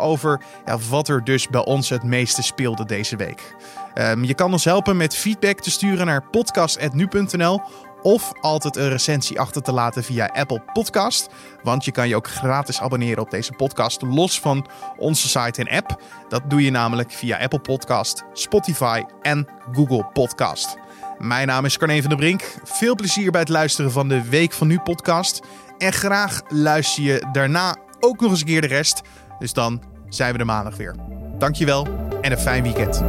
over 0.00 0.40
ja, 0.66 0.78
wat 0.90 1.08
er 1.08 1.24
dus 1.24 1.48
bij 1.48 1.64
ons 1.64 1.88
het 1.88 2.02
meeste 2.02 2.42
speelde 2.42 2.84
deze 2.84 3.16
week. 3.16 3.54
Um, 3.94 4.24
je 4.24 4.34
kan 4.34 4.52
ons 4.52 4.64
helpen 4.64 4.96
met 4.96 5.16
feedback 5.16 5.60
te 5.60 5.70
sturen 5.70 6.06
naar 6.06 6.28
podcast.nu.nl 6.30 7.62
of 8.04 8.32
altijd 8.40 8.76
een 8.76 8.88
recensie 8.88 9.40
achter 9.40 9.62
te 9.62 9.72
laten 9.72 10.04
via 10.04 10.30
Apple 10.32 10.62
Podcast. 10.72 11.28
Want 11.62 11.84
je 11.84 11.90
kan 11.90 12.08
je 12.08 12.16
ook 12.16 12.28
gratis 12.28 12.80
abonneren 12.80 13.22
op 13.22 13.30
deze 13.30 13.52
podcast 13.52 14.02
los 14.02 14.40
van 14.40 14.66
onze 14.96 15.28
site 15.28 15.64
en 15.64 15.76
app. 15.76 16.02
Dat 16.28 16.42
doe 16.50 16.64
je 16.64 16.70
namelijk 16.70 17.12
via 17.12 17.38
Apple 17.38 17.60
Podcast, 17.60 18.24
Spotify 18.32 19.02
en 19.22 19.48
Google 19.72 20.06
Podcast. 20.12 20.76
Mijn 21.18 21.46
naam 21.46 21.64
is 21.64 21.78
Carne 21.78 22.00
van 22.00 22.08
der 22.08 22.18
Brink. 22.18 22.54
Veel 22.62 22.94
plezier 22.94 23.30
bij 23.30 23.40
het 23.40 23.48
luisteren 23.48 23.92
van 23.92 24.08
de 24.08 24.28
Week 24.28 24.52
van 24.52 24.66
Nu 24.66 24.78
podcast. 24.78 25.40
En 25.78 25.92
graag 25.92 26.40
luister 26.48 27.02
je 27.02 27.28
daarna 27.32 27.76
ook 28.00 28.20
nog 28.20 28.30
eens 28.30 28.40
een 28.40 28.46
keer 28.46 28.60
de 28.60 28.66
rest. 28.66 29.02
Dus 29.44 29.52
dan 29.52 29.82
zijn 30.08 30.32
we 30.32 30.38
er 30.38 30.46
maandag 30.46 30.76
weer. 30.76 30.94
Dankjewel 31.38 31.86
en 32.20 32.32
een 32.32 32.38
fijn 32.38 32.62
weekend. 32.62 33.02